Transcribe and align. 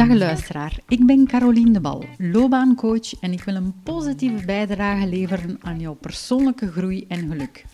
Dag 0.00 0.08
luisteraar, 0.08 0.78
ik 0.88 1.06
ben 1.06 1.26
Caroline 1.26 1.70
de 1.70 1.80
Bal, 1.80 2.04
loopbaancoach 2.18 3.20
en 3.20 3.32
ik 3.32 3.42
wil 3.42 3.54
een 3.54 3.74
positieve 3.82 4.44
bijdrage 4.44 5.06
leveren 5.06 5.58
aan 5.62 5.80
jouw 5.80 5.94
persoonlijke 5.94 6.70
groei 6.70 7.04
en 7.08 7.28
geluk. 7.28 7.64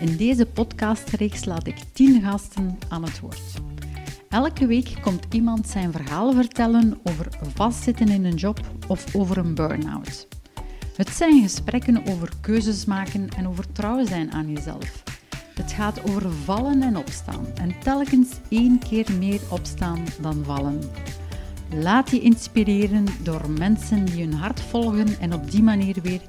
In 0.00 0.16
deze 0.16 0.46
podcastreeks 0.46 1.44
laat 1.44 1.66
ik 1.66 1.76
10 1.92 2.22
gasten 2.22 2.78
aan 2.88 3.04
het 3.04 3.20
woord. 3.20 3.42
Elke 4.28 4.66
week 4.66 4.94
komt 5.00 5.26
iemand 5.30 5.68
zijn 5.68 5.92
verhaal 5.92 6.32
vertellen 6.32 6.98
over 7.02 7.28
vastzitten 7.54 8.08
in 8.08 8.24
een 8.24 8.34
job 8.34 8.60
of 8.86 9.14
over 9.14 9.38
een 9.38 9.54
burn-out. 9.54 10.28
Het 10.96 11.08
zijn 11.08 11.42
gesprekken 11.42 12.06
over 12.06 12.32
keuzes 12.40 12.84
maken 12.84 13.28
en 13.36 13.48
over 13.48 13.72
trouw 13.72 14.06
zijn 14.06 14.32
aan 14.32 14.52
jezelf. 14.52 15.02
Het 15.54 15.72
gaat 15.72 16.10
over 16.10 16.30
vallen 16.32 16.82
en 16.82 16.96
opstaan 16.96 17.46
en 17.54 17.78
telkens 17.78 18.28
één 18.48 18.78
keer 18.78 19.12
meer 19.18 19.40
opstaan 19.50 20.04
dan 20.20 20.44
vallen. 20.44 20.80
Laat 21.72 22.10
je 22.10 22.20
inspireren 22.20 23.04
door 23.22 23.50
mensen 23.50 24.04
die 24.04 24.24
hun 24.24 24.32
hart 24.32 24.60
volgen 24.60 25.20
en 25.20 25.32
op 25.32 25.50
die 25.50 25.62
manier 25.62 25.96
weer 26.02 26.20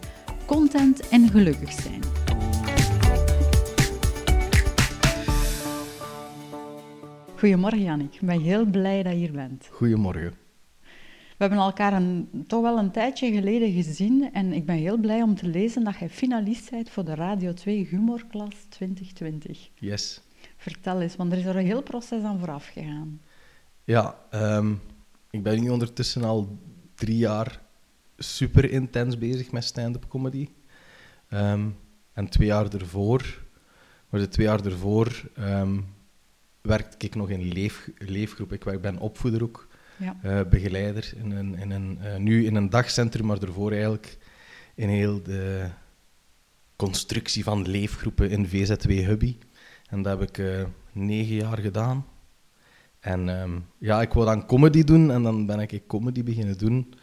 content 0.45 1.09
en 1.09 1.29
gelukkig 1.29 1.71
zijn. 1.71 2.01
Goedemorgen 7.37 7.81
Jannik, 7.81 8.13
ik 8.13 8.21
ben 8.21 8.41
heel 8.41 8.65
blij 8.65 9.03
dat 9.03 9.11
je 9.11 9.17
hier 9.17 9.31
bent. 9.31 9.69
Goedemorgen. 9.71 10.33
We 11.39 11.45
hebben 11.45 11.57
elkaar 11.57 11.93
een, 11.93 12.29
toch 12.47 12.61
wel 12.61 12.77
een 12.77 12.91
tijdje 12.91 13.31
geleden 13.31 13.71
gezien 13.71 14.33
en 14.33 14.53
ik 14.53 14.65
ben 14.65 14.75
heel 14.75 14.97
blij 14.97 15.21
om 15.21 15.35
te 15.35 15.47
lezen 15.47 15.83
dat 15.83 15.97
jij 15.99 16.09
finalist 16.09 16.69
bent 16.69 16.89
voor 16.89 17.05
de 17.05 17.15
Radio 17.15 17.53
2 17.53 17.87
Humorklas 17.89 18.65
2020. 18.69 19.69
Yes. 19.75 20.21
Vertel 20.57 21.01
eens, 21.01 21.15
want 21.15 21.31
er 21.31 21.37
is 21.37 21.45
er 21.45 21.55
een 21.55 21.65
heel 21.65 21.83
proces 21.83 22.23
aan 22.23 22.39
vooraf 22.39 22.67
gegaan. 22.67 23.21
Ja, 23.83 24.15
ehm, 24.29 24.73
ik 25.31 25.43
ben 25.43 25.61
nu 25.61 25.69
ondertussen 25.69 26.23
al 26.23 26.59
drie 26.95 27.17
jaar 27.17 27.61
super 28.17 28.71
intens 28.71 29.17
bezig 29.17 29.51
met 29.51 29.63
stand-up 29.63 30.05
comedy. 30.07 30.47
Ehm, 31.29 31.67
en 32.13 32.29
twee 32.29 32.47
jaar 32.47 32.73
ervoor, 32.73 33.43
maar 34.09 34.19
de 34.19 34.27
twee 34.27 34.45
jaar 34.45 34.65
ervoor 34.65 35.23
um, 35.39 35.85
werkte 36.61 37.05
ik 37.05 37.15
nog 37.15 37.29
in 37.29 37.41
leef, 37.53 37.89
leefgroep. 37.97 38.53
Ik 38.53 38.81
ben 38.81 38.97
opvoeder 38.97 39.43
ook, 39.43 39.67
Ja. 39.97 40.17
eh, 40.21 40.41
begeleider, 40.49 41.13
in 41.15 41.31
een, 41.31 41.55
in 41.55 41.71
een, 41.71 41.97
eh, 42.01 42.15
nu 42.17 42.45
in 42.45 42.55
een 42.55 42.69
dagcentrum, 42.69 43.25
maar 43.25 43.39
daarvoor 43.39 43.71
eigenlijk 43.71 44.17
in 44.75 44.89
heel 44.89 45.23
de 45.23 45.69
constructie 46.75 47.43
van 47.43 47.67
leefgroepen 47.67 48.29
in 48.29 48.47
VZW 48.47 48.89
Hubby. 48.89 49.37
En 49.89 50.01
dat 50.01 50.19
heb 50.19 50.29
ik 50.29 50.37
eh, 50.37 50.63
negen 50.91 51.35
jaar 51.35 51.57
gedaan. 51.57 52.05
En 52.99 53.29
ehm, 53.41 53.59
ja, 53.77 54.01
ik 54.01 54.13
wou 54.13 54.25
dan 54.25 54.45
comedy 54.45 54.83
doen 54.83 55.11
en 55.11 55.23
dan 55.23 55.45
ben 55.45 55.59
ik 55.59 55.81
comedy 55.87 56.23
beginnen 56.23 56.57
doen. 56.57 56.93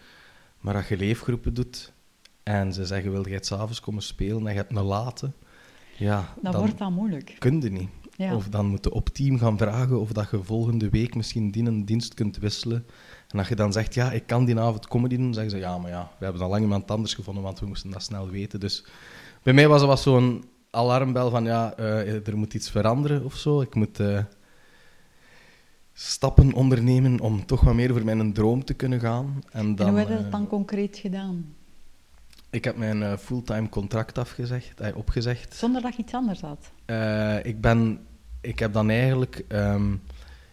Maar 0.61 0.75
als 0.75 0.89
je 0.89 0.97
leefgroepen 0.97 1.55
doet 1.55 1.93
en 2.43 2.73
ze 2.73 2.87
zeggen, 2.87 3.11
wil 3.11 3.25
jij 3.27 3.35
het 3.35 3.47
s'avonds 3.47 3.81
komen 3.81 4.03
spelen 4.03 4.47
en 4.47 4.53
je 4.53 4.59
hebt 4.59 4.77
een 4.77 4.83
late, 4.83 5.31
ja, 5.97 6.35
Dan, 6.43 6.53
dan 6.53 6.61
wordt 6.61 6.79
dat 6.79 6.91
moeilijk. 6.91 7.37
kun 7.39 7.61
je 7.61 7.71
niet. 7.71 7.89
Ja. 8.17 8.35
Of 8.35 8.49
dan 8.49 8.67
moeten 8.67 8.93
op 8.93 9.09
team 9.09 9.39
gaan 9.39 9.59
vragen 9.59 10.01
of 10.01 10.13
dat 10.13 10.31
je 10.31 10.43
volgende 10.43 10.89
week 10.89 11.15
misschien 11.15 11.51
die 11.51 11.67
een 11.67 11.85
dienst 11.85 12.15
kunt 12.15 12.37
wisselen. 12.39 12.87
En 13.29 13.39
als 13.39 13.49
je 13.49 13.55
dan 13.55 13.73
zegt, 13.73 13.95
ja, 13.95 14.13
ik 14.13 14.27
kan 14.27 14.45
die 14.45 14.59
avond 14.59 14.89
comedy 14.89 15.17
doen, 15.17 15.35
zeggen 15.35 15.51
ze, 15.53 15.59
ja, 15.59 15.79
maar 15.79 15.91
ja, 15.91 16.11
we 16.19 16.25
hebben 16.25 16.43
al 16.43 16.49
lang 16.49 16.63
iemand 16.63 16.91
anders 16.91 17.15
gevonden, 17.15 17.43
want 17.43 17.61
we 17.61 17.67
moesten 17.67 17.91
dat 17.91 18.03
snel 18.03 18.29
weten. 18.29 18.61
Dus 18.61 18.85
bij 19.43 19.53
mij 19.53 19.69
was 19.69 19.81
het 19.81 19.89
was 19.91 20.03
zo'n 20.03 20.45
alarmbel 20.71 21.31
van, 21.31 21.45
ja, 21.45 21.75
eh, 21.77 22.27
er 22.27 22.37
moet 22.37 22.55
iets 22.55 22.71
veranderen 22.71 23.25
of 23.25 23.35
zo. 23.37 23.61
Ik 23.61 23.75
moet 23.75 24.01
eh, 24.01 24.19
stappen 25.99 26.53
ondernemen 26.53 27.21
om 27.21 27.47
toch 27.47 27.61
wat 27.61 27.75
meer 27.75 27.93
voor 27.93 28.05
mijn 28.05 28.33
droom 28.33 28.65
te 28.65 28.75
kunnen 28.75 29.01
gaan. 29.01 29.43
En, 29.51 29.75
dan, 29.75 29.87
en 29.87 29.93
hoe 29.93 30.01
heb 30.01 30.09
je 30.09 30.15
eh, 30.15 30.23
dat 30.23 30.33
dan 30.33 30.47
concreet 30.47 30.97
gedaan? 30.97 31.55
ik 32.57 32.65
heb 32.65 32.77
mijn 32.77 33.03
eh, 33.03 33.17
fulltime 33.17 33.69
contract 33.69 34.19
afgezegd, 34.19 34.81
eh, 34.81 34.97
opgezegd. 34.97 35.55
Zonder 35.55 35.83
dat 35.83 35.97
je 35.97 36.03
iets 36.03 36.15
anders 36.15 36.41
had? 36.41 36.73
Eh, 36.85 37.45
ik, 37.45 37.61
ben, 37.61 38.07
ik 38.41 38.59
heb 38.59 38.73
dan 38.73 38.91
eigenlijk 38.91 39.45
ehm, 39.49 39.95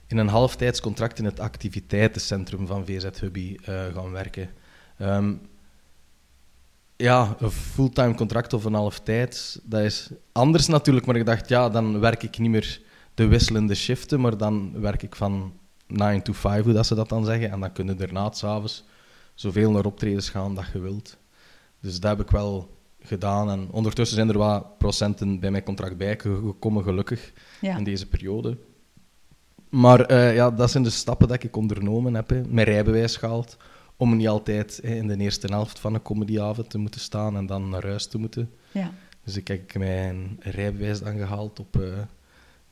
in 0.08 0.18
een 0.18 0.28
halftijds 0.28 0.82
contract 0.82 1.20
in 1.20 1.26
het 1.26 1.40
activiteitencentrum 1.40 2.68
van 2.68 2.86
VZ 2.86 3.20
Hubby 3.20 3.58
eh, 3.64 3.86
gaan 3.94 4.12
werken. 4.12 4.50
Ehm, 4.98 5.34
ja, 6.96 7.36
een 7.40 7.52
fulltime 7.52 8.16
contract 8.16 8.54
of 8.54 8.66
een 8.66 8.74
halftijds, 8.74 9.60
dat 9.64 9.82
is 9.82 10.10
anders 10.32 10.68
natuurlijk, 10.68 11.06
maar 11.06 11.16
ik 11.16 11.26
dacht, 11.26 11.50
ja, 11.50 11.70
dan 11.70 12.00
werk 12.00 12.24
ik 12.24 12.38
niet 12.38 12.50
meer 12.50 12.82
de 13.14 13.28
wisselende 13.28 13.76
shiften, 13.76 14.22
maar 14.22 14.38
dan 14.38 14.82
werk 14.82 15.04
ik 15.04 15.16
van 15.16 15.54
9 15.88 16.24
to 16.24 16.34
5, 16.34 16.64
hoe 16.64 16.74
dat 16.74 16.86
ze 16.86 16.96
dat 16.96 17.10
dan 17.10 17.26
zeggen, 17.26 17.52
en 17.52 17.60
dan 17.60 17.72
kun 17.72 17.88
je 17.88 17.96
daarna 17.96 18.32
s'avonds 18.32 18.84
zoveel 19.34 19.72
naar 19.72 19.86
optredens 19.86 20.30
gaan 20.30 20.56
dat 20.56 20.66
je 20.74 20.80
wilt. 20.80 21.18
Dus 21.80 22.00
dat 22.00 22.18
heb 22.18 22.26
ik 22.26 22.32
wel 22.32 22.78
gedaan. 23.00 23.50
En 23.50 23.68
ondertussen 23.72 24.16
zijn 24.18 24.30
er 24.30 24.38
wat 24.38 24.78
procenten 24.78 25.40
bij 25.40 25.52
mijn 25.52 25.64
contract 25.64 25.98
bijgekomen, 25.98 26.84
gelukkig, 26.84 27.34
Ja. 27.62 27.78
in 27.78 27.84
deze 27.84 28.08
periode. 28.08 28.58
Maar 29.70 30.02
eh, 30.02 30.36
ja, 30.36 30.52
dat 30.52 30.72
zijn 30.72 30.84
de 30.84 30.90
stappen 30.90 31.28
dat 31.28 31.44
ik 31.44 31.56
ondernomen 31.56 32.14
heb. 32.14 32.30
Hè. 32.30 32.42
Mijn 32.48 32.68
rijbewijs 32.68 33.18
gehaald, 33.18 33.58
om 33.98 34.16
niet 34.18 34.28
altijd 34.28 34.80
hè, 34.84 34.94
in 34.96 35.08
de 35.08 35.18
eerste 35.18 35.48
helft 35.48 35.80
van 35.80 35.94
een 35.94 36.02
comedyavond 36.02 36.70
te 36.70 36.78
moeten 36.78 37.00
staan 37.02 37.36
en 37.38 37.46
dan 37.46 37.70
naar 37.70 37.86
huis 37.88 38.08
te 38.08 38.18
moeten. 38.18 38.52
ja. 38.72 38.92
Dus 39.24 39.38
ik 39.38 39.48
heb 39.48 39.76
mijn 39.78 40.38
rijbewijs 40.40 41.00
dan 41.02 41.18
gehaald 41.18 41.60
op 41.60 41.80
eh 41.80 41.88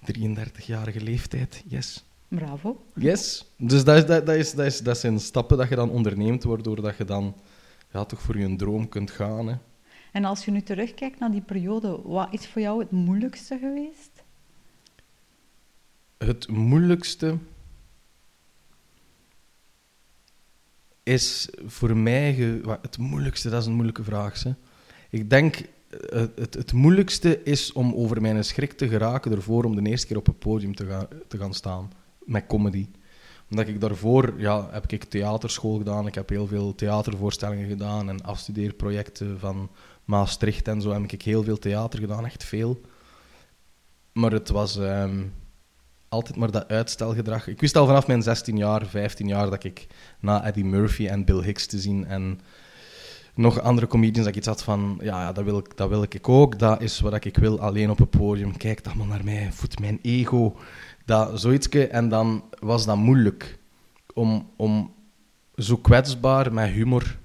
33-jarige 0.05 1.01
leeftijd. 1.01 1.63
Yes. 1.67 2.03
Bravo. 2.27 2.85
Yes. 2.95 3.51
Dus 3.57 3.83
dat, 3.83 3.97
is, 3.97 4.05
dat, 4.05 4.25
dat, 4.25 4.35
is, 4.35 4.53
dat, 4.53 4.65
is, 4.65 4.79
dat 4.79 4.97
zijn 4.97 5.19
stappen 5.19 5.57
dat 5.57 5.69
je 5.69 5.75
dan 5.75 5.89
onderneemt, 5.89 6.43
waardoor 6.43 6.81
dat 6.81 6.97
je 6.97 7.05
dan 7.05 7.35
ja, 7.91 8.05
toch 8.05 8.21
voor 8.21 8.37
je 8.37 8.55
droom 8.55 8.89
kunt 8.89 9.11
gaan. 9.11 9.47
Hè. 9.47 9.55
En 10.11 10.25
als 10.25 10.45
je 10.45 10.51
nu 10.51 10.61
terugkijkt 10.61 11.19
naar 11.19 11.31
die 11.31 11.41
periode, 11.41 12.01
wat 12.03 12.27
is 12.31 12.47
voor 12.47 12.61
jou 12.61 12.79
het 12.79 12.91
moeilijkste 12.91 13.57
geweest? 13.57 14.23
Het 16.17 16.47
moeilijkste 16.47 17.37
is 21.03 21.49
voor 21.65 21.97
mij... 21.97 22.33
Het 22.81 22.97
moeilijkste, 22.97 23.49
dat 23.49 23.61
is 23.61 23.67
een 23.67 23.73
moeilijke 23.73 24.03
vraag. 24.03 24.43
Hè. 24.43 24.51
Ik 25.09 25.29
denk, 25.29 25.61
eh, 25.91 26.23
het, 26.35 26.53
het 26.53 26.73
moeilijkste 26.73 27.43
is 27.43 27.71
om 27.71 27.93
over 27.93 28.21
mijn 28.21 28.43
schrik 28.43 28.71
te 28.71 28.87
geraken 28.87 29.31
ervoor 29.31 29.63
om 29.63 29.83
de 29.83 29.89
eerste 29.89 30.07
keer 30.07 30.17
op 30.17 30.25
het 30.25 30.39
podium 30.39 30.75
te 30.75 30.85
gaan, 30.85 31.07
te 31.27 31.37
gaan 31.37 31.53
staan. 31.53 31.91
Met 32.25 32.45
comedy. 32.47 32.87
Omdat 33.49 33.67
ik 33.67 33.81
daarvoor, 33.81 34.33
ja, 34.37 34.67
heb 34.71 34.91
ik 34.91 35.03
theaterschool 35.03 35.77
gedaan. 35.77 36.07
Ik 36.07 36.15
heb 36.15 36.29
heel 36.29 36.47
veel 36.47 36.75
theatervoorstellingen 36.75 37.67
gedaan 37.67 38.09
en 38.09 38.21
afstudeerprojecten 38.23 39.39
van 39.39 39.69
Maastricht 40.05 40.67
en 40.67 40.81
zo 40.81 40.91
heb 40.91 41.11
ik 41.11 41.21
heel 41.21 41.43
veel 41.43 41.57
theater 41.57 41.99
gedaan, 41.99 42.25
echt 42.25 42.43
veel. 42.43 42.81
Maar 44.11 44.31
het 44.31 44.49
was 44.49 44.77
ehm, 44.77 45.23
altijd 46.09 46.35
maar 46.35 46.51
dat 46.51 46.67
uitstelgedrag. 46.67 47.47
Ik 47.47 47.59
wist 47.59 47.75
al 47.75 47.85
vanaf 47.85 48.07
mijn 48.07 48.21
16 48.21 48.57
jaar, 48.57 48.85
15 48.85 49.27
jaar 49.27 49.49
dat 49.49 49.63
ik 49.63 49.87
na 50.19 50.45
Eddie 50.45 50.65
Murphy 50.65 51.07
en 51.07 51.25
Bill 51.25 51.41
Hicks 51.41 51.65
te 51.65 51.79
zien 51.79 52.05
en 52.05 52.39
nog 53.35 53.61
andere 53.61 53.87
comedians 53.87 54.17
dat 54.17 54.27
ik 54.27 54.35
iets 54.35 54.47
had 54.47 54.63
van, 54.63 54.99
ja, 55.01 55.31
dat, 55.31 55.43
wil 55.43 55.57
ik, 55.57 55.77
dat 55.77 55.89
wil 55.89 56.03
ik 56.03 56.29
ook, 56.29 56.59
dat 56.59 56.81
is 56.81 56.99
wat 56.99 57.25
ik 57.25 57.37
wil, 57.37 57.59
alleen 57.59 57.89
op 57.89 57.97
het 57.97 58.09
podium. 58.09 58.57
Kijk 58.57 58.85
allemaal 58.85 59.07
naar 59.07 59.23
mij, 59.23 59.51
voed 59.51 59.79
mijn 59.79 59.99
ego, 60.01 60.55
dat 61.05 61.39
zoietsje. 61.39 61.87
En 61.87 62.09
dan 62.09 62.43
was 62.59 62.85
dat 62.85 62.97
moeilijk 62.97 63.59
om, 64.13 64.49
om 64.55 64.93
zo 65.55 65.77
kwetsbaar 65.77 66.53
met 66.53 66.69
humor, 66.69 67.19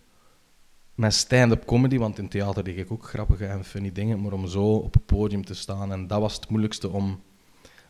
met 0.95 1.15
stand-up 1.15 1.65
comedy, 1.65 1.99
want 1.99 2.19
in 2.19 2.29
theater 2.29 2.65
deed 2.65 2.79
ik 2.79 2.93
ook 2.93 3.09
grappige 3.09 3.47
en 3.47 3.65
funny 3.65 3.93
dingen, 3.93 4.21
maar 4.21 4.33
om 4.33 4.47
zo 4.47 4.75
op 4.75 4.95
het 4.95 5.07
podium 5.07 5.45
te 5.45 5.55
staan. 5.55 5.93
En 5.93 6.07
dat 6.07 6.21
was 6.21 6.35
het 6.35 6.49
moeilijkste 6.49 6.91
om 6.91 7.21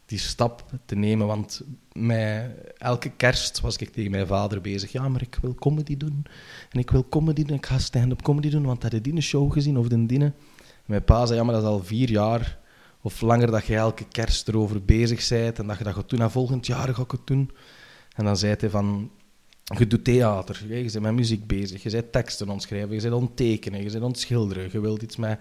die 0.06 0.18
stap 0.18 0.64
te 0.84 0.94
nemen, 0.94 1.26
want 1.26 1.62
elke 2.78 3.10
kerst 3.10 3.60
was 3.60 3.76
ik 3.76 3.92
tegen 3.92 4.10
mijn 4.10 4.26
vader 4.26 4.60
bezig. 4.60 4.92
Ja, 4.92 5.08
maar 5.08 5.22
ik 5.22 5.38
wil 5.40 5.54
comedy 5.54 5.96
doen. 5.96 6.24
En 6.70 6.80
ik 6.80 6.90
wil 6.90 7.08
comedy 7.08 7.44
doen, 7.44 7.56
ik 7.56 7.66
ga 7.66 7.78
stand-up 7.78 8.22
comedy 8.22 8.50
doen, 8.50 8.64
want 8.64 8.82
had 8.82 8.92
je 8.92 9.00
die 9.00 9.20
show 9.20 9.52
gezien 9.52 9.78
of 9.78 9.88
de 9.88 10.06
dienen? 10.06 10.34
Mijn 10.84 11.04
pa 11.04 11.26
zei, 11.26 11.38
ja, 11.38 11.44
maar 11.44 11.54
dat 11.54 11.62
is 11.62 11.68
al 11.68 11.84
vier 11.84 12.10
jaar 12.10 12.58
of 13.00 13.20
langer 13.20 13.50
dat 13.50 13.66
je 13.66 13.76
elke 13.76 14.04
kerst 14.08 14.48
erover 14.48 14.84
bezig 14.84 15.28
bent 15.28 15.58
en 15.58 15.66
dat 15.66 15.78
je 15.78 15.84
dat 15.84 15.94
gaat 15.94 16.10
doen. 16.10 16.20
En 16.20 16.30
volgend 16.30 16.66
jaar 16.66 16.94
ga 16.94 17.02
ik 17.02 17.10
het 17.10 17.26
doen. 17.26 17.50
En 18.14 18.24
dan 18.24 18.36
zei 18.36 18.54
hij 18.58 18.70
van, 18.70 19.10
je 19.78 19.86
doet 19.86 20.04
theater, 20.04 20.64
je 20.68 20.82
bent 20.82 21.00
met 21.00 21.12
muziek 21.12 21.46
bezig, 21.46 21.82
je 21.82 21.90
bent 21.90 22.12
teksten 22.12 22.48
ontschrijven, 22.48 22.94
je 22.94 23.00
bent 23.00 23.14
onttekenen, 23.14 23.82
je 23.82 23.90
bent 23.90 24.04
ontschilderen, 24.04 24.68
je 24.72 24.80
wilt 24.80 25.02
iets 25.02 25.16
met 25.16 25.40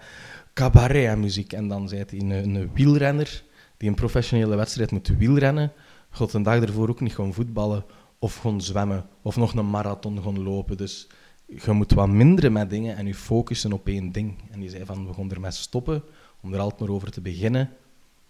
cabaret 0.54 1.06
en 1.06 1.20
muziek. 1.20 1.52
En 1.52 1.68
dan 1.68 1.88
zei 1.88 2.04
hij, 2.06 2.18
een 2.18 2.70
wielrenner 2.74 3.44
die 3.76 3.88
een 3.88 3.94
professionele 3.94 4.56
wedstrijd 4.56 4.90
moet 4.90 5.08
wielrennen, 5.08 5.72
gaat 6.10 6.32
een 6.32 6.42
dag 6.42 6.60
ervoor 6.60 6.88
ook 6.88 7.00
niet 7.00 7.14
gewoon 7.14 7.32
voetballen 7.34 7.84
of 8.18 8.36
gewoon 8.36 8.60
zwemmen 8.60 9.06
of 9.22 9.36
nog 9.36 9.54
een 9.54 9.70
marathon 9.70 10.22
gaan 10.22 10.42
lopen. 10.42 10.76
Dus 10.76 11.06
je 11.46 11.72
moet 11.72 11.92
wat 11.92 12.08
minderen 12.08 12.52
met 12.52 12.70
dingen 12.70 12.96
en 12.96 13.06
je 13.06 13.14
focussen 13.14 13.72
op 13.72 13.86
één 13.86 14.12
ding. 14.12 14.34
En 14.50 14.60
die 14.60 14.70
zei 14.70 14.84
van, 14.84 15.06
we 15.06 15.12
gaan 15.14 15.30
ermee 15.30 15.50
stoppen 15.50 16.02
om 16.42 16.54
er 16.54 16.60
altijd 16.60 16.80
maar 16.80 16.88
over 16.90 17.10
te 17.10 17.20
beginnen. 17.20 17.70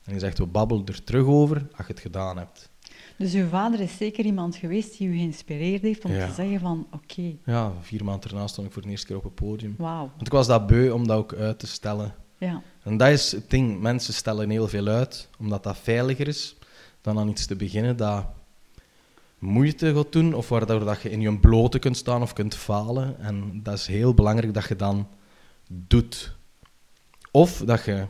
En 0.04 0.12
die 0.12 0.20
zegt, 0.20 0.38
we 0.38 0.46
babbelen 0.46 0.86
er 0.86 1.04
terug 1.04 1.24
over 1.26 1.56
als 1.76 1.86
je 1.86 1.92
het 1.92 2.00
gedaan 2.00 2.38
hebt. 2.38 2.70
Dus 3.18 3.34
uw 3.34 3.48
vader 3.48 3.80
is 3.80 3.96
zeker 3.96 4.24
iemand 4.24 4.56
geweest 4.56 4.98
die 4.98 5.08
u 5.08 5.16
geïnspireerd 5.16 5.82
heeft 5.82 6.04
om 6.04 6.12
Ja. 6.12 6.26
te 6.28 6.34
zeggen 6.34 6.60
van, 6.60 6.86
oké, 6.92 7.32
Ja, 7.44 7.72
vier 7.80 8.04
maanden 8.04 8.30
daarna 8.30 8.46
stond 8.46 8.66
ik 8.66 8.72
voor 8.72 8.82
de 8.82 8.88
eerste 8.88 9.06
keer 9.06 9.16
op 9.16 9.24
het 9.24 9.34
podium. 9.34 9.74
wauw. 9.78 10.10
Want 10.16 10.26
ik 10.26 10.32
was 10.32 10.46
dat 10.46 10.66
beu 10.66 10.90
om 10.90 11.06
dat 11.06 11.18
ook 11.18 11.34
uit 11.34 11.58
te 11.58 11.66
stellen. 11.66 12.14
Ja, 12.38 12.62
En 12.86 12.96
dat 12.96 13.08
is 13.08 13.32
het 13.32 13.50
ding. 13.50 13.80
Mensen 13.80 14.14
stellen 14.14 14.50
heel 14.50 14.68
veel 14.68 14.86
uit, 14.86 15.28
omdat 15.38 15.62
dat 15.62 15.78
veiliger 15.78 16.28
is 16.28 16.56
dan 17.00 17.18
aan 17.18 17.28
iets 17.28 17.46
te 17.46 17.56
beginnen 17.56 17.96
dat 17.96 18.26
moeite 19.38 19.94
gaat 19.94 20.12
doen, 20.12 20.34
of 20.34 20.48
waardoor 20.48 20.84
dat 20.84 21.02
je 21.02 21.10
in 21.10 21.20
je 21.20 21.38
blote 21.38 21.78
kunt 21.78 21.96
staan 21.96 22.22
of 22.22 22.32
kunt 22.32 22.54
falen. 22.54 23.18
En 23.18 23.60
dat 23.62 23.74
is 23.74 23.86
heel 23.86 24.14
belangrijk 24.14 24.54
dat 24.54 24.68
je 24.68 24.76
dan 24.76 25.08
doet. 25.66 26.36
Of 27.30 27.58
dat 27.58 27.84
je 27.84 28.06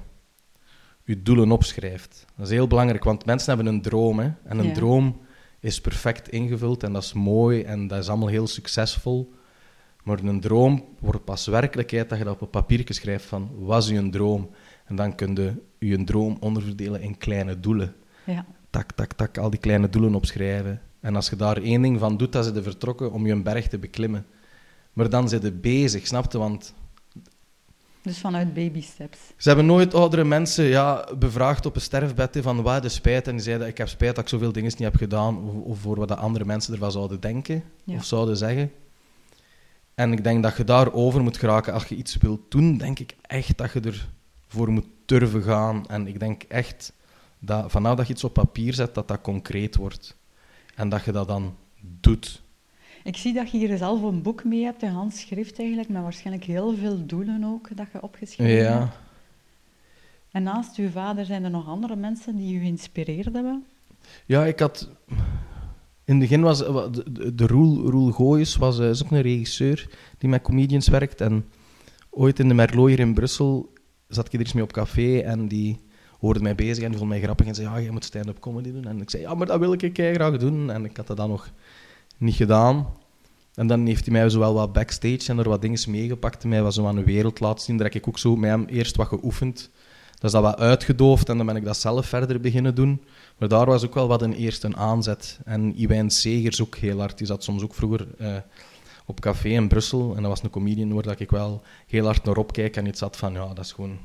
je 1.04 1.22
doelen 1.22 1.50
opschrijft. 1.50 2.24
Dat 2.36 2.46
is 2.46 2.52
heel 2.52 2.66
belangrijk, 2.66 3.04
want 3.04 3.24
mensen 3.24 3.54
hebben 3.54 3.74
een 3.74 3.82
droom. 3.82 4.18
Hè? 4.18 4.30
En 4.44 4.58
een 4.58 4.66
Ja. 4.66 4.72
droom 4.72 5.20
is 5.60 5.80
perfect 5.80 6.28
ingevuld 6.28 6.82
en 6.82 6.92
dat 6.92 7.02
is 7.02 7.12
mooi 7.12 7.62
en 7.62 7.86
dat 7.86 7.98
is 7.98 8.08
allemaal 8.08 8.28
heel 8.28 8.46
succesvol. 8.46 9.32
Maar 10.02 10.18
een 10.18 10.40
droom 10.40 10.84
wordt 10.98 11.24
pas 11.24 11.46
werkelijkheid 11.46 12.08
dat 12.08 12.18
je 12.18 12.24
dat 12.24 12.34
op 12.34 12.40
een 12.40 12.50
papiertje 12.50 12.94
schrijft 12.94 13.24
van 13.24 13.50
wat 13.58 13.82
is 13.82 13.88
je 13.88 14.08
droom? 14.08 14.50
En 14.86 14.96
dan 14.96 15.14
kun 15.14 15.34
je 15.34 15.54
je 15.78 16.04
droom 16.04 16.36
onderverdelen 16.40 17.00
in 17.00 17.18
kleine 17.18 17.60
doelen. 17.60 17.94
ja, 18.24 18.44
Tak, 18.70 18.92
tak, 18.92 19.12
tak, 19.12 19.38
al 19.38 19.50
die 19.50 19.60
kleine 19.60 19.88
doelen 19.88 20.14
opschrijven. 20.14 20.80
En 21.00 21.16
als 21.16 21.28
je 21.28 21.36
daar 21.36 21.56
één 21.56 21.82
ding 21.82 21.98
van 21.98 22.16
doet, 22.16 22.32
dan 22.32 22.44
ze 22.44 22.62
vertrokken 22.62 23.12
om 23.12 23.26
je 23.26 23.32
een 23.32 23.42
berg 23.42 23.68
te 23.68 23.78
beklimmen. 23.78 24.26
Maar 24.92 25.10
dan 25.10 25.28
zijn 25.28 25.40
ze 25.42 25.52
bezig, 25.52 26.06
snap 26.06 26.32
je? 26.32 26.38
Want 26.38 26.74
dus 28.02 28.18
vanuit 28.18 28.54
baby 28.54 28.80
steps. 28.82 29.18
ze 29.36 29.48
hebben 29.48 29.66
nooit 29.66 29.94
oudere 29.94 30.24
mensen 30.24 30.64
ja, 30.64 31.08
bevraagd 31.18 31.66
op 31.66 31.74
een 31.74 31.80
sterfbed 31.80 32.38
van 32.40 32.62
wat 32.62 32.84
is 32.84 32.94
spijt. 32.94 33.26
En 33.26 33.32
die 33.34 33.42
zeiden, 33.42 33.66
ik 33.66 33.78
heb 33.78 33.88
spijt 33.88 34.14
dat 34.14 34.24
ik 34.24 34.30
zoveel 34.30 34.52
dingen 34.52 34.70
niet 34.70 34.78
heb 34.78 34.96
gedaan. 34.96 35.38
Of, 35.48 35.54
of 35.54 35.78
voor 35.78 35.96
wat 35.98 36.08
de 36.08 36.14
andere 36.16 36.44
mensen 36.44 36.72
ervan 36.72 36.92
zouden 36.92 37.20
denken 37.20 37.62
Ja. 37.84 37.96
of 37.96 38.04
zouden 38.04 38.36
zeggen. 38.36 38.70
En 39.94 40.12
ik 40.12 40.24
denk 40.24 40.42
dat 40.42 40.56
je 40.56 40.64
daarover 40.64 41.22
moet 41.22 41.36
geraken. 41.36 41.72
Als 41.72 41.84
je 41.84 41.94
iets 41.96 42.16
wilt 42.16 42.40
doen, 42.50 42.76
denk 42.78 42.98
ik 42.98 43.16
echt 43.22 43.58
dat 43.58 43.72
je 43.72 43.80
ervoor 44.48 44.70
moet 44.70 44.86
durven 45.04 45.42
gaan. 45.42 45.86
En 45.86 46.06
ik 46.06 46.20
denk 46.20 46.42
echt 46.42 46.92
dat 47.38 47.70
vanaf 47.70 47.96
dat 47.96 48.06
je 48.06 48.12
iets 48.12 48.24
op 48.24 48.32
papier 48.32 48.74
zet, 48.74 48.94
dat 48.94 49.08
dat 49.08 49.20
concreet 49.20 49.76
wordt. 49.76 50.16
En 50.74 50.88
dat 50.88 51.04
je 51.04 51.12
dat 51.12 51.28
dan 51.28 51.56
doet. 52.00 52.42
Ik 53.04 53.16
zie 53.16 53.34
dat 53.34 53.50
je 53.50 53.58
hier 53.58 53.76
zelf 53.76 54.02
een 54.02 54.22
boek 54.22 54.44
mee 54.44 54.64
hebt, 54.64 54.82
een 54.82 54.88
handschrift 54.92 55.58
eigenlijk, 55.58 55.88
met 55.88 56.02
waarschijnlijk 56.02 56.44
heel 56.44 56.74
veel 56.76 57.06
doelen 57.06 57.44
ook 57.44 57.76
dat 57.76 57.86
je 57.92 58.02
opgeschreven 58.02 58.66
hebt. 58.66 58.92
Ja. 58.92 58.92
En 60.30 60.42
naast 60.42 60.76
uw 60.76 60.90
vader 60.90 61.24
zijn 61.24 61.44
er 61.44 61.50
nog 61.50 61.68
andere 61.68 61.96
mensen 61.96 62.36
die 62.36 62.54
u 62.56 62.60
geïnspireerd 62.60 63.32
hebben? 63.32 63.64
Ja, 64.26 64.44
ik 64.44 64.58
had... 64.58 64.88
In 66.04 66.14
het 66.14 66.18
begin 66.18 66.40
was 66.40 66.60
wa- 66.60 66.88
de, 66.88 67.46
Roel, 67.46 67.90
Roel 67.90 68.10
Gooyes 68.12 68.56
was, 68.56 68.78
eh, 68.78 68.88
is 68.88 69.04
ook 69.04 69.10
een 69.10 69.20
regisseur 69.20 69.88
die 70.18 70.28
met 70.28 70.42
comedians 70.42 70.88
werkt. 70.88 71.20
En 71.20 71.44
ooit 72.10 72.38
in 72.38 72.48
de 72.48 72.54
Merlot 72.54 72.88
hier 72.88 72.98
in 72.98 73.14
Brussel 73.14 73.72
zat 74.08 74.32
ik 74.32 74.40
er 74.40 74.50
mee 74.54 74.62
op 74.62 74.72
café 74.72 75.18
en 75.18 75.48
die 75.48 75.78
hoorde 76.18 76.40
mij 76.40 76.54
bezig 76.54 76.84
en 76.84 76.88
die 76.88 76.98
vond 76.98 77.10
mij 77.10 77.20
grappig 77.20 77.46
en 77.46 77.54
zei, 77.54 77.68
ja, 77.68 77.80
jij 77.80 77.90
moet 77.90 78.04
stand-up 78.04 78.38
comedy 78.40 78.72
doen. 78.72 78.86
En 78.86 79.00
ik 79.00 79.10
zei, 79.10 79.22
ja, 79.22 79.34
maar 79.34 79.46
dat 79.46 79.58
wil 79.58 79.72
ik 79.72 79.90
graag 79.92 80.36
doen. 80.36 80.70
En 80.70 80.84
ik 80.84 80.96
had 80.96 81.06
dat 81.06 81.16
dan 81.16 81.28
nog 81.28 81.50
niet 82.16 82.34
gedaan. 82.34 82.86
En 83.54 83.66
dan 83.66 83.86
heeft 83.86 84.04
hij 84.04 84.12
mij 84.12 84.28
zo 84.28 84.38
wel 84.38 84.54
wat 84.54 84.72
backstage 84.72 85.30
en 85.30 85.38
er 85.38 85.48
wat 85.48 85.60
dingen 85.60 85.90
meegepakt 85.90 86.44
mij 86.44 86.62
wat 86.62 86.74
zo 86.74 86.86
aan 86.86 86.94
de 86.94 87.04
wereld 87.04 87.40
laten 87.40 87.64
zien. 87.64 87.76
Daar 87.76 87.86
heb 87.86 87.94
ik 87.94 88.08
ook 88.08 88.18
zo 88.18 88.36
met 88.36 88.50
hem 88.50 88.64
eerst 88.64 88.96
wat 88.96 89.06
geoefend. 89.06 89.70
Dat 90.14 90.24
is 90.24 90.30
dat 90.30 90.42
wat 90.42 90.58
uitgedoofd 90.58 91.28
en 91.28 91.36
dan 91.36 91.46
ben 91.46 91.56
ik 91.56 91.64
dat 91.64 91.76
zelf 91.76 92.06
verder 92.06 92.40
beginnen 92.40 92.74
doen. 92.74 93.02
Maar 93.38 93.48
daar 93.48 93.66
was 93.66 93.84
ook 93.84 93.94
wel 93.94 94.08
wat 94.08 94.22
een 94.22 94.32
eerste 94.32 94.76
aanzet. 94.76 95.38
En 95.44 95.80
Iwijn 95.80 96.10
Segers 96.10 96.62
ook 96.62 96.76
heel 96.76 96.98
hard. 96.98 97.18
Die 97.18 97.26
zat 97.26 97.44
soms 97.44 97.62
ook 97.62 97.74
vroeger 97.74 98.06
eh, 98.18 98.36
op 99.06 99.20
café 99.20 99.48
in 99.48 99.68
Brussel. 99.68 100.16
En 100.16 100.22
dat 100.22 100.30
was 100.30 100.42
een 100.42 100.50
comedian 100.50 100.92
waar 100.92 101.20
ik 101.20 101.30
wel 101.30 101.62
heel 101.86 102.04
hard 102.04 102.24
naar 102.24 102.36
opkijk. 102.36 102.76
En 102.76 102.86
iets 102.86 103.00
had 103.00 103.16
van, 103.16 103.32
ja, 103.32 103.46
dat 103.54 103.64
is 103.64 103.72
gewoon 103.72 103.98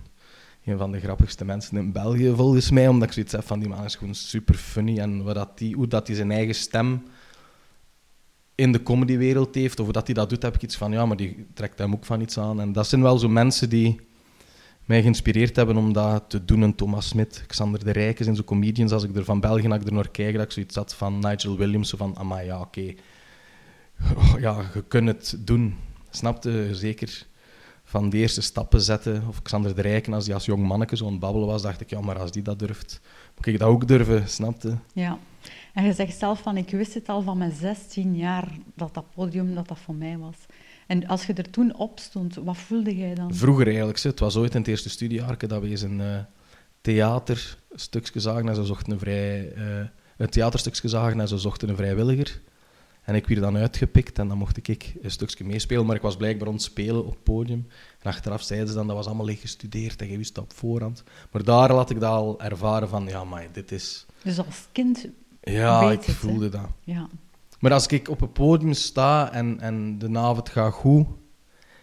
een 0.66 0.78
van 0.78 0.92
de 0.92 1.00
grappigste 1.00 1.46
mensen 1.46 1.78
in 1.78 1.92
België, 1.92 2.34
volgens 2.36 2.72
mij. 2.72 2.88
Omdat 2.88 3.08
ik 3.08 3.14
zoiets 3.14 3.32
heb 3.32 3.46
van, 3.46 3.60
die 3.60 3.70
man 3.70 3.84
is 3.84 3.96
gewoon 3.96 4.16
super 4.16 4.56
funny. 4.56 4.98
En 4.98 5.24
wat 5.24 5.36
dat 5.36 5.58
die, 5.58 5.76
hoe 5.76 5.88
dat 5.88 6.08
hij 6.08 6.16
zijn 6.16 6.32
eigen 6.32 6.56
stem 6.56 7.04
in 8.56 8.72
de 8.72 8.84
comedywereld 8.84 9.56
heeft, 9.56 9.80
of 9.80 9.86
hoe 9.86 9.94
dat 9.94 10.06
hij 10.06 10.16
dat 10.16 10.30
doet, 10.30 10.42
heb 10.42 10.56
ik 10.56 10.62
iets 10.62 10.76
van, 10.76 10.92
ja, 10.92 11.06
maar 11.06 11.18
die 11.18 11.46
trekt 11.54 11.78
hem 11.78 11.94
ook 11.94 12.06
van 12.06 12.22
iets 12.22 12.38
aan. 12.38 12.62
En 12.62 12.72
dat 12.72 12.88
zijn 12.88 13.02
wel 13.02 13.18
zo 13.18 13.30
mensen 13.30 13.70
die 13.70 14.00
mij 14.86 15.02
geïnspireerd 15.02 15.56
hebben 15.56 15.78
om 15.78 15.94
dat 15.94 16.24
te 16.28 16.46
doen. 16.46 16.64
En 16.64 16.76
Thomas 16.76 17.08
Smit, 17.08 17.44
Xander 17.48 17.84
de 17.84 17.92
Rijken 17.92 18.24
zijn 18.24 18.36
zo 18.36 18.44
comedians. 18.44 18.92
Als 18.92 19.04
ik 19.04 19.16
er 19.16 19.24
van 19.26 19.40
België 19.40 19.68
naar 19.68 20.10
kijk, 20.12 20.34
dat 20.34 20.44
ik 20.44 20.52
zoiets 20.52 20.76
had 20.76 20.94
van 20.96 21.20
Nigel 21.20 21.58
Williams. 21.58 21.90
Zo 21.90 21.98
van, 21.98 22.16
ja, 22.46 22.60
oké. 22.60 22.94
Oh, 24.16 24.40
ja, 24.40 24.70
je 24.74 24.84
kunt 24.88 25.08
het 25.08 25.36
doen. 25.40 25.76
Snapte? 26.10 26.76
Zeker 26.76 27.26
van 27.84 28.10
de 28.10 28.18
eerste 28.18 28.42
stappen 28.42 28.82
zetten. 28.82 29.24
Of 29.28 29.42
Xander 29.42 29.76
de 29.76 29.82
Rijken, 29.82 30.14
als 30.14 30.26
die 30.26 30.34
als 30.34 30.46
jong 30.46 30.68
manneke 30.68 30.96
zo 30.96 31.06
aan 31.06 31.12
het 31.12 31.20
babbelen 31.20 31.48
was, 31.48 31.62
dacht 31.62 31.82
ik, 31.82 31.90
ja, 31.90 32.02
maar 32.02 32.20
als 32.20 32.32
die 32.32 32.42
dat 32.42 32.60
durft, 32.60 33.02
moet 33.36 33.46
ik 33.46 33.60
dat 33.60 33.68
ook 33.68 33.88
durven. 33.88 34.28
Snapte? 34.30 34.78
Ja. 34.94 35.18
En 35.74 35.86
je 35.86 35.94
zegt 35.94 36.18
zelf 36.18 36.42
van, 36.42 36.58
ik 36.58 36.70
wist 36.70 36.94
het 36.94 37.10
al 37.10 37.22
van 37.22 37.38
mijn 37.38 37.52
16 37.52 38.16
jaar, 38.16 38.48
dat 38.76 38.94
dat 38.94 39.06
podium, 39.16 39.56
dat 39.56 39.68
dat 39.68 39.80
voor 39.80 39.96
mij 39.96 40.18
was. 40.18 40.36
En 40.88 41.08
als 41.08 41.26
je 41.26 41.34
er 41.34 41.50
toen 41.50 41.76
op 41.76 42.00
stond, 42.00 42.36
wat 42.36 42.58
voelde 42.58 42.96
jij 42.96 43.16
dan? 43.16 43.36
Vroeger 43.36 43.68
eigenlijk. 43.68 44.00
Het 44.00 44.20
was 44.20 44.36
ooit 44.36 44.54
in 44.54 44.60
het 44.60 44.70
eerste 44.70 44.90
studiejaar 44.90 45.38
dat 45.48 45.62
we 45.62 45.70
eens 45.70 45.82
een 45.82 46.02
eh 46.02 46.20
theaterstukje 46.82 48.20
zagen 48.20 48.50
en 48.50 48.56
ze 48.56 48.66
zochten 48.66 48.92
een 48.92 49.00
vrij... 49.00 49.54
eh, 49.54 49.88
een 50.18 50.30
theaterstukje 50.30 50.88
zagen 50.88 51.20
en 51.20 51.28
ze 51.28 51.38
zochten 51.38 51.70
een 51.70 51.76
vrijwilliger. 51.76 52.42
En 53.02 53.16
ik 53.16 53.28
werd 53.28 53.42
dan 53.42 53.58
uitgepikt 53.58 54.20
en 54.20 54.28
dan 54.28 54.38
mocht 54.38 54.58
ik 54.68 54.94
een 55.02 55.12
stukje 55.12 55.44
meespelen, 55.44 55.86
maar 55.86 55.96
ik 55.96 56.02
was 56.02 56.16
blijkbaar 56.18 56.48
aan 56.48 56.54
het 56.54 56.64
spelen 56.64 57.06
op 57.06 57.10
het 57.12 57.24
podium. 57.24 57.68
En 58.00 58.10
achteraf 58.12 58.42
zeiden 58.42 58.68
ze 58.70 58.74
dan, 58.74 58.88
dat 58.88 58.96
was 58.96 59.06
allemaal 59.06 59.26
leeg 59.26 59.42
gestudeerd 59.42 60.02
en 60.02 60.10
je 60.12 60.18
wist 60.18 60.36
dat 60.36 60.44
op 60.44 60.54
voorhand. 60.54 61.04
Maar 61.32 61.44
daar 61.44 61.72
had 61.72 61.90
ik 61.90 62.00
dat 62.00 62.12
al 62.12 62.42
ervaren 62.42 62.90
van, 62.90 63.06
ja, 63.06 63.24
maar 63.24 63.48
dit 63.52 63.72
is... 63.72 64.06
Dus 64.24 64.38
als 64.38 64.68
kind, 64.72 65.08
Ja, 65.42 65.92
ik 65.92 66.04
het, 66.04 66.16
voelde 66.16 66.50
dat. 66.50 66.68
ja. 66.84 67.10
Maar 67.60 67.74
als 67.74 67.88
ik 67.88 68.10
op 68.10 68.20
het 68.20 68.34
podium 68.34 68.74
sta 68.74 69.32
en, 69.32 69.60
en 69.60 70.00
de 70.00 70.18
avond 70.18 70.50
gaat 70.50 70.74
goed, 70.74 71.08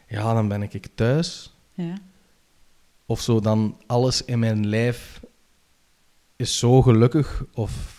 ja, 0.09 0.35
dan 0.35 0.49
ben 0.49 0.63
ik 0.63 0.87
thuis. 0.95 1.57
ja. 1.75 1.95
Of 3.07 3.21
zo, 3.21 3.41
dan 3.41 3.77
alles 3.87 4.25
in 4.25 4.39
mijn 4.39 4.67
lijf 4.67 5.21
is 6.37 6.59
zo 6.59 6.83
gelukkig 6.83 7.45
of 7.53 7.98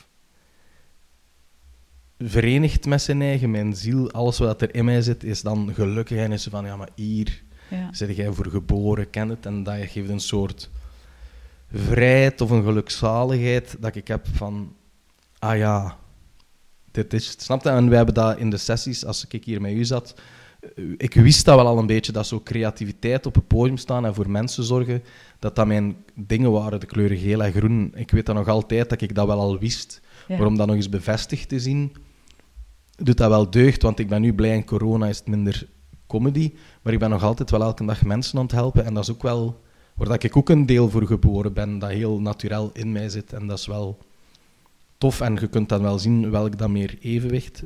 verenigd 2.19 2.85
met 2.85 3.01
zijn 3.01 3.21
eigen, 3.21 3.51
mijn 3.51 3.75
ziel, 3.75 4.11
alles 4.11 4.38
wat 4.38 4.61
er 4.61 4.75
in 4.75 4.85
mij 4.85 5.01
zit, 5.01 5.23
is 5.23 5.41
dan 5.41 5.73
gelukkig 5.73 6.17
en 6.17 6.31
is 6.31 6.47
van, 6.49 6.65
ja, 6.65 6.75
maar 6.75 6.89
hier 6.95 7.43
ja. 7.69 7.89
zit 7.91 8.15
jij 8.15 8.31
voor 8.31 8.47
geboren, 8.47 9.09
ken 9.09 9.29
het, 9.29 9.45
en 9.45 9.63
dat 9.63 9.75
geeft 9.77 10.09
een 10.09 10.19
soort 10.19 10.69
vrijheid 11.71 12.41
of 12.41 12.49
een 12.49 12.63
gelukzaligheid 12.63 13.75
dat 13.79 13.95
ik 13.95 14.07
heb 14.07 14.27
van, 14.33 14.75
ah 15.39 15.57
ja, 15.57 15.97
dit 16.91 17.13
is 17.13 17.27
het. 17.27 17.41
Snap 17.41 17.63
je? 17.63 17.69
En 17.69 17.88
wij 17.88 17.97
hebben 17.97 18.15
dat 18.15 18.38
in 18.38 18.49
de 18.49 18.57
sessies, 18.57 19.05
als 19.05 19.27
ik 19.29 19.43
hier 19.43 19.61
met 19.61 19.71
u 19.71 19.85
zat, 19.85 20.13
eh, 20.75 20.83
ik 20.97 21.13
wist 21.13 21.45
dat 21.45 21.55
wel 21.55 21.67
al 21.67 21.77
een 21.77 21.85
beetje, 21.85 22.11
dat 22.11 22.27
zo 22.27 22.41
creativiteit 22.43 23.25
op 23.25 23.35
het 23.35 23.47
podium 23.47 23.77
staan 23.77 24.05
en 24.05 24.15
voor 24.15 24.29
mensen 24.29 24.63
zorgen, 24.63 25.03
dat 25.39 25.55
dat 25.55 25.67
mijn 25.67 25.95
dingen 26.15 26.51
waren, 26.51 26.79
de 26.79 26.85
kleuren 26.85 27.17
geel 27.17 27.43
en 27.43 27.51
groen. 27.51 27.91
Ik 27.95 28.11
weet 28.11 28.25
dat 28.25 28.35
nog 28.35 28.47
altijd, 28.47 28.89
dat 28.89 29.01
ik 29.01 29.15
dat 29.15 29.27
wel 29.27 29.39
al 29.39 29.59
wist. 29.59 30.01
Ja. 30.27 30.38
Maar 30.38 30.47
om 30.47 30.57
dat 30.57 30.67
nog 30.67 30.75
eens 30.75 30.89
bevestigd 30.89 31.49
te 31.49 31.59
zien, 31.59 31.95
doet 32.99 33.17
dat 33.17 33.29
wel 33.29 33.49
deugd, 33.49 33.81
want 33.81 33.99
ik 33.99 34.07
ben 34.07 34.21
nu 34.21 34.33
blij 34.33 34.55
in 34.55 34.65
corona 34.65 35.07
is 35.07 35.17
het 35.17 35.27
minder 35.27 35.67
comedy, 36.07 36.53
maar 36.81 36.93
ik 36.93 36.99
ben 36.99 37.09
nog 37.09 37.23
altijd 37.23 37.51
wel 37.51 37.61
elke 37.61 37.85
dag 37.85 38.05
mensen 38.05 38.37
aan 38.37 38.43
het 38.43 38.51
helpen 38.51 38.85
en 38.85 38.93
dat 38.93 39.03
is 39.03 39.11
ook 39.11 39.21
wel 39.21 39.61
waar 39.93 40.23
ik 40.23 40.37
ook 40.37 40.49
een 40.49 40.65
deel 40.65 40.89
voor 40.89 41.05
geboren 41.05 41.53
ben, 41.53 41.79
dat 41.79 41.89
heel 41.89 42.19
natuurlijk 42.19 42.75
in 42.77 42.91
mij 42.91 43.09
zit 43.09 43.33
en 43.33 43.47
dat 43.47 43.59
is 43.59 43.67
wel 43.67 43.97
tof 44.97 45.21
en 45.21 45.37
je 45.39 45.47
kunt 45.47 45.69
dan 45.69 45.81
wel 45.81 45.99
zien 45.99 46.31
welk 46.31 46.57
dat 46.57 46.69
meer 46.69 46.97
evenwicht 47.01 47.63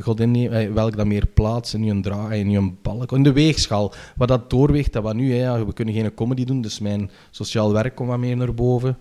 God 0.00 0.20
eh, 0.20 0.72
welk 0.72 0.96
dat 0.96 1.06
meer 1.06 1.26
plaats 1.26 1.74
in 1.74 1.84
je 1.84 2.00
draai, 2.00 2.40
in 2.40 2.50
je 2.50 2.72
balk, 2.82 3.12
in 3.12 3.22
de 3.22 3.32
weegschaal. 3.32 3.92
Wat 4.16 4.28
dat 4.28 4.50
doorweegt, 4.50 4.92
dat 4.92 5.02
wat 5.02 5.14
nu, 5.14 5.28
we 5.66 5.72
kunnen 5.74 5.94
geen 5.94 6.14
comedy 6.14 6.44
doen, 6.44 6.60
dus 6.60 6.78
mijn 6.78 7.10
sociaal 7.30 7.72
werk 7.72 7.94
komt 7.94 8.08
wat 8.08 8.18
meer 8.18 8.36
naar 8.36 8.54
boven. 8.54 8.98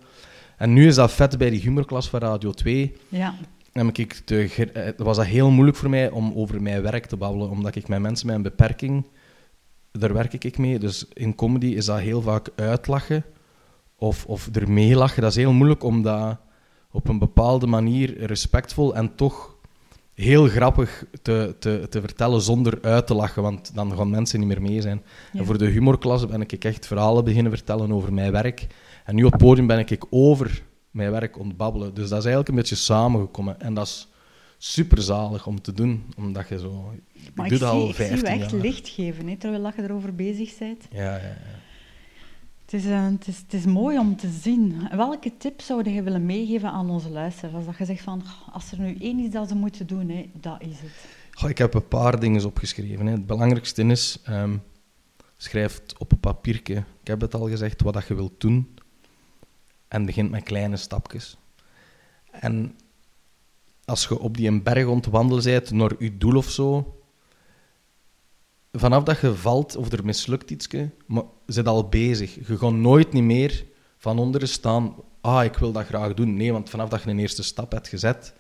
En 0.58 0.74
nu 0.74 0.88
is 0.88 0.96
dat 0.96 1.12
vet 1.12 1.38
bij 1.38 1.50
die 1.50 1.62
humorklas 1.62 2.10
van 2.10 2.20
Radio 2.20 2.52
2 2.52 2.94
ja. 3.10 3.36
Heb 3.72 3.98
ik 3.98 4.24
ger- 4.28 4.72
eh, 4.72 4.92
was 4.98 5.18
dat 5.18 5.26
heel 5.26 5.50
moeilijk 5.50 5.78
voor 5.78 5.90
mij 5.90 6.10
om 6.10 6.34
over 6.36 6.62
mijn 6.62 6.82
werk 6.82 7.06
te 7.06 7.18
babbelen, 7.18 7.50
omdat 7.50 7.76
ik 7.76 7.88
met 7.88 8.00
mensen 8.00 8.28
met 8.28 8.36
een 8.36 8.42
beperking, 8.42 9.06
daar 9.92 10.14
werk 10.14 10.34
ik 10.34 10.58
mee. 10.58 10.80
Dus 10.80 11.06
in 11.14 11.36
comedy 11.36 11.68
is 11.68 11.86
dat 11.86 12.00
heel 12.00 12.22
vaak 12.22 12.48
uitlachen 12.56 13.26
of, 13.96 14.26
of 14.26 14.50
ermee 14.52 14.96
lachen. 14.96 15.22
Dat 15.22 15.32
is 15.32 15.38
heel 15.38 15.54
moeilijk 15.54 15.84
om 15.84 16.02
dat 16.02 16.38
op 16.92 17.08
een 17.08 17.20
bepaalde 17.20 17.68
manier 17.68 18.26
respectvol 18.26 18.96
en 18.96 19.16
toch 19.16 19.56
heel 20.14 20.48
grappig 20.48 21.06
te, 21.22 21.56
te, 21.60 21.88
te 21.90 22.02
vertellen 22.02 22.42
zonder 22.42 22.78
uit 22.82 23.08
te 23.08 23.14
lachen, 23.14 23.42
want 23.42 23.76
dan 23.76 23.98
gaan 23.98 24.10
mensen 24.10 24.40
niet 24.40 24.48
meer 24.48 24.62
mee 24.62 24.82
zijn. 24.82 25.02
Ja. 25.32 25.40
En 25.40 25.46
voor 25.46 25.58
de 25.58 25.66
humorklas 25.66 26.28
ben 26.28 26.42
ik 26.42 26.64
echt 26.64 26.88
verhalen 26.88 27.24
beginnen 27.24 27.52
vertellen 27.52 27.92
over 27.92 28.14
mijn 28.14 28.32
werk. 28.32 28.68
En 29.06 29.16
nu 29.16 29.24
op 29.24 29.32
het 29.32 29.42
podium 29.42 29.68
ben 29.68 29.80
ik 29.80 30.06
over 30.10 30.64
mijn 30.92 31.12
werk 31.12 31.40
ontbabbelen. 31.40 31.94
Dus 31.94 32.10
dat 32.10 32.18
is 32.20 32.26
eigenlijk 32.26 32.48
een 32.48 32.56
beetje 32.56 32.76
samengekomen. 32.76 33.60
En 33.62 33.74
dat 33.74 33.88
is 33.88 34.08
super 34.58 35.02
zalig 35.02 35.48
om 35.48 35.62
te 35.62 35.74
doen, 35.74 36.04
omdat 36.18 36.48
je 36.48 36.60
zo... 36.60 36.94
Maar 37.36 37.46
ik 37.46 37.52
ik, 37.52 37.58
zie, 37.58 37.68
al 37.68 37.90
ik 37.90 37.96
zie 37.96 38.06
15 38.06 38.18
je 38.18 38.40
echt 38.42 38.52
jaar. 38.52 38.62
licht 38.62 38.90
geven, 38.90 39.28
hè, 39.28 39.36
terwijl 39.38 39.72
je 39.76 39.84
erover 39.84 40.16
bezig 40.16 40.58
bent. 40.58 40.88
Ja, 40.92 41.02
ja, 41.02 41.18
ja. 41.18 41.60
Het 42.66 42.74
is, 42.74 42.86
eh, 42.86 43.06
het, 43.06 43.28
is, 43.28 43.38
het 43.38 43.54
is 43.54 43.66
mooi 43.66 44.00
om 44.00 44.16
te 44.16 44.30
zien. 44.42 44.88
Welke 44.96 45.38
tip 45.38 45.62
zou 45.62 45.90
je 45.90 46.04
willen 46.04 46.26
meegeven 46.26 46.70
aan 46.70 46.90
onze 46.90 47.10
luisteraars? 47.10 47.66
Dat 47.66 47.78
je 47.78 47.86
zegt 47.86 48.02
van, 48.04 48.24
"Goh, 48.26 48.56
als 48.56 48.72
er 48.72 48.80
nu 48.80 48.98
één 49.00 49.20
is 49.20 49.32
dat 49.32 49.48
ze 49.50 49.56
moeten 49.56 49.88
doen, 49.88 50.10
hè, 50.10 50.30
dat 50.34 50.62
is 50.62 50.80
het. 50.80 51.06
Goh, 51.32 51.50
ik 51.50 51.58
heb 51.58 51.74
een 51.74 51.88
paar 51.88 52.20
dingen 52.20 52.46
opgeschreven. 52.46 53.06
Hè. 53.06 53.12
Het 53.12 53.26
belangrijkste 53.26 53.84
is, 53.84 54.20
ehm, 54.24 54.58
schrijf 55.38 55.74
het 55.82 55.98
op 55.98 56.12
een 56.12 56.20
papiertje. 56.20 56.76
Ik 56.76 57.08
heb 57.08 57.22
het 57.22 57.34
al 57.36 57.48
gezegd, 57.48 57.82
wat 57.82 57.94
dat 57.94 58.08
je 58.08 58.14
wilt 58.16 58.42
doen. 58.42 58.68
En 59.92 60.06
begint 60.06 60.32
met 60.32 60.44
kleine 60.44 60.78
stapjes. 60.78 61.38
En 62.32 62.76
als 63.86 64.08
je 64.08 64.20
op 64.20 64.38
die 64.38 64.62
berg 64.62 64.86
ontwandelen 64.86 65.44
bent 65.44 65.72
naar 65.72 65.92
je 66.00 66.18
doel 66.18 66.36
of 66.36 66.50
zo, 66.50 66.96
vanaf 68.72 69.04
dat 69.04 69.20
je 69.20 69.36
valt 69.36 69.76
of 69.76 69.92
er 69.92 70.06
mislukt 70.06 70.52
iets, 70.52 70.68
maar 71.06 71.24
zit 71.46 71.68
al 71.68 71.90
bezig. 71.90 72.48
Je 72.48 72.58
gaat 72.58 72.72
nooit 72.72 73.14
niet 73.14 73.24
meer 73.24 73.66
van 73.98 74.20
onderen 74.20 74.48
staan, 74.48 74.96
ah, 75.22 75.44
ik 75.44 75.58
wil 75.58 75.72
dat 75.72 75.86
graag 75.86 76.14
doen. 76.14 76.36
Nee, 76.36 76.52
want 76.52 76.70
vanaf 76.70 76.90
dat 76.90 77.04
je 77.04 77.10
een 77.10 77.20
eerste 77.20 77.44
stap 77.44 77.72
hebt 77.72 77.88
gezet, 77.88 78.34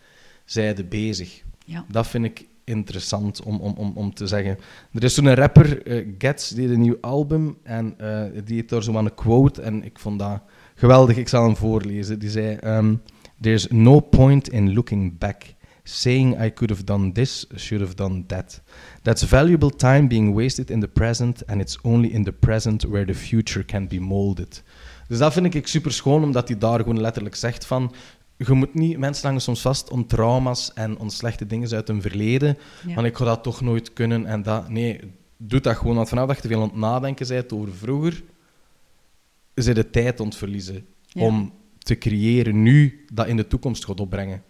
zij 0.45 0.75
je 0.75 0.85
bezig. 0.85 1.43
Ja. 1.65 1.85
Dat 1.87 2.07
vind 2.07 2.25
ik 2.25 2.45
interessant 2.63 3.41
om, 3.43 3.59
om, 3.59 3.73
om, 3.77 3.91
om 3.95 4.13
te 4.13 4.27
zeggen. 4.27 4.57
Er 4.93 5.03
is 5.03 5.13
zo'n 5.13 5.35
rapper, 5.35 5.85
eh 5.85 6.07
Gets, 6.17 6.49
die 6.49 6.61
heeft 6.61 6.73
een 6.73 6.81
nieuw 6.81 6.97
album 7.01 7.57
en 7.63 7.95
eh, 7.97 8.41
die 8.43 8.55
heeft 8.55 8.69
daar 8.69 8.83
zo 8.83 8.97
aan 8.97 9.05
een 9.05 9.13
quote 9.13 9.61
en 9.61 9.83
ik 9.83 9.99
vond 9.99 10.19
dat 10.19 10.41
geweldig. 10.81 11.17
Ik 11.17 11.27
zal 11.27 11.43
hem 11.43 11.55
voorlezen. 11.55 12.19
Die 12.19 12.29
zei, 12.29 12.55
ehm, 12.55 12.93
There's 13.41 13.67
no 13.71 13.99
point 13.99 14.49
in 14.49 14.73
looking 14.73 15.17
back, 15.17 15.55
saying 15.83 16.35
I 16.39 16.51
could 16.53 16.69
have 16.69 16.83
done 16.83 17.11
this, 17.11 17.47
should 17.55 17.81
have 17.81 17.95
done 17.95 18.25
that. 18.27 18.61
That's 19.01 19.23
valuable 19.23 19.75
time 19.75 20.07
being 20.07 20.35
wasted 20.35 20.69
in 20.69 20.79
the 20.79 20.87
present 20.87 21.45
and 21.47 21.61
it's 21.61 21.77
only 21.81 22.09
in 22.09 22.23
the 22.23 22.31
present 22.31 22.83
where 22.83 23.05
the 23.05 23.15
future 23.15 23.65
can 23.65 23.87
be 23.87 23.99
molded. 23.99 24.63
Dus 25.07 25.17
dat 25.17 25.33
vind 25.33 25.53
ik 25.53 25.67
super 25.67 25.91
schoon, 25.91 26.23
omdat 26.23 26.47
hij 26.47 26.57
daar 26.57 26.79
gewoon 26.79 27.01
letterlijk 27.01 27.35
zegt 27.35 27.65
van... 27.65 27.93
Je 28.37 28.53
moet 28.53 28.73
niet... 28.73 28.97
Mensen 28.97 29.25
hangen 29.25 29.41
soms 29.41 29.61
vast 29.61 29.89
om 29.89 30.07
trauma's 30.07 30.73
en 30.73 30.97
om 30.97 31.09
slechte 31.09 31.45
dingen 31.45 31.71
uit 31.71 31.87
hun 31.87 32.01
verleden. 32.01 32.57
Ja. 32.87 32.93
Want 32.93 33.07
ik 33.07 33.17
ga 33.17 33.25
dat 33.25 33.43
toch 33.43 33.61
nooit 33.61 33.93
kunnen 33.93 34.25
en 34.25 34.41
dat... 34.43 34.69
Nee, 34.69 34.99
doe 35.37 35.59
dat 35.59 35.75
gewoon. 35.75 35.95
Want 35.95 36.09
vanaf 36.09 36.27
dat 36.27 36.35
je 36.35 36.41
te 36.41 36.47
veel 36.47 36.61
aan 36.61 36.69
het 36.69 36.77
nadenken 36.77 37.27
bent 37.27 37.53
over 37.53 37.73
vroeger, 37.73 38.23
je 39.53 39.73
de 39.73 39.89
tijd 39.89 40.19
aan 40.19 40.25
het 40.25 40.35
verliezen 40.35 40.85
Ja. 41.05 41.21
om 41.25 41.53
te 41.77 41.97
creëren 41.97 42.63
nu 42.63 43.05
dat 43.13 43.27
in 43.27 43.35
de 43.37 43.47
toekomst 43.47 43.85
gaat 43.85 43.99
opbrengen. 43.99 44.43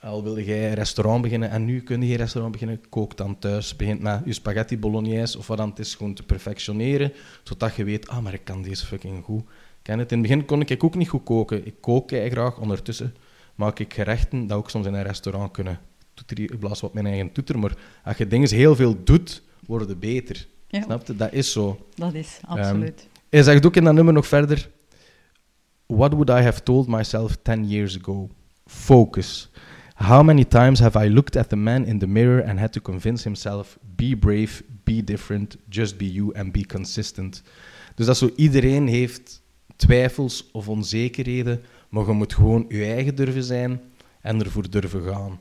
Al 0.00 0.22
wilde 0.22 0.44
jij 0.44 0.68
een 0.68 0.74
restaurant 0.74 1.22
beginnen 1.22 1.50
en 1.50 1.64
nu 1.64 1.80
kun 1.80 2.00
je 2.02 2.06
geen 2.08 2.16
restaurant 2.16 2.52
beginnen, 2.52 2.88
kook 2.88 3.16
dan 3.16 3.38
thuis. 3.38 3.76
Begint 3.76 4.00
met 4.00 4.20
je 4.24 4.32
spaghetti 4.32 4.78
bolognese 4.78 5.38
of 5.38 5.46
wat 5.46 5.56
dan 5.56 5.68
het 5.68 5.78
is, 5.78 5.94
gewoon 5.94 6.14
te 6.14 6.22
perfectioneren, 6.22 7.12
zodat 7.42 7.74
je 7.76 7.84
weet, 7.84 8.08
ah, 8.08 8.18
maar 8.22 8.34
ik 8.34 8.44
kan 8.44 8.62
deze 8.62 8.86
fucking 8.86 9.24
goed. 9.24 9.42
Ken 9.82 9.98
het? 9.98 10.12
In 10.12 10.18
het 10.18 10.28
begin 10.28 10.44
kon 10.44 10.60
ik 10.60 10.84
ook 10.84 10.94
niet 10.94 11.08
goed 11.08 11.22
koken. 11.22 11.66
Ik 11.66 11.74
kook 11.80 12.10
graag, 12.10 12.58
ondertussen 12.58 13.14
maak 13.54 13.78
ik 13.78 13.94
gerechten 13.94 14.46
dat 14.46 14.58
ook 14.58 14.70
soms 14.70 14.86
in 14.86 14.94
een 14.94 15.02
restaurant 15.02 15.50
kunnen. 15.50 15.78
Toeter, 16.14 16.40
ik 16.40 16.58
blaas 16.58 16.80
wat 16.80 16.94
mijn 16.94 17.06
eigen 17.06 17.32
toeter, 17.32 17.58
maar 17.58 17.76
als 18.04 18.16
je 18.16 18.26
dingen 18.26 18.50
heel 18.54 18.76
veel 18.76 19.04
doet, 19.04 19.42
worden 19.66 19.88
ze 19.88 19.96
beter. 19.96 20.46
Ja, 20.68 20.82
Snap 20.82 21.06
je? 21.06 21.16
Dat 21.16 21.32
is 21.32 21.52
zo. 21.52 21.86
dat 21.94 22.14
is 22.14 22.40
absoluut. 22.44 23.08
Hij 23.32 23.42
zegt 23.42 23.66
ook 23.66 23.76
in 23.76 23.84
dat 23.84 23.94
nummer 23.94 24.14
nog 24.14 24.26
verder: 24.26 24.70
What 25.86 26.12
would 26.12 26.28
I 26.28 26.42
have 26.42 26.62
told 26.62 26.88
myself 26.88 27.36
10 27.42 27.68
years 27.68 27.98
ago? 27.98 28.30
Focus. 28.66 29.50
How 29.94 30.24
many 30.24 30.44
times 30.44 30.80
have 30.80 31.04
I 31.04 31.10
looked 31.10 31.36
at 31.36 31.48
the 31.48 31.56
man 31.56 31.84
in 31.84 31.98
the 31.98 32.06
mirror 32.06 32.44
and 32.48 32.58
had 32.58 32.72
to 32.72 32.80
convince 32.80 33.24
himself: 33.24 33.78
be 33.96 34.16
brave, 34.16 34.62
be 34.84 35.04
different, 35.04 35.56
just 35.68 35.96
be 35.96 36.12
you 36.12 36.34
and 36.34 36.52
be 36.52 36.66
consistent. 36.66 37.42
Dus 37.94 38.06
dat 38.06 38.16
zo 38.16 38.30
iedereen 38.36 38.86
heeft 38.86 39.42
twijfels 39.76 40.50
of 40.50 40.68
onzekerheden, 40.68 41.60
maar 41.88 42.06
je 42.06 42.12
moet 42.12 42.34
gewoon 42.34 42.64
je 42.68 42.84
eigen 42.84 43.14
durven 43.14 43.44
zijn 43.44 43.80
en 44.20 44.42
ervoor 44.42 44.70
durven 44.70 45.02
gaan. 45.02 45.40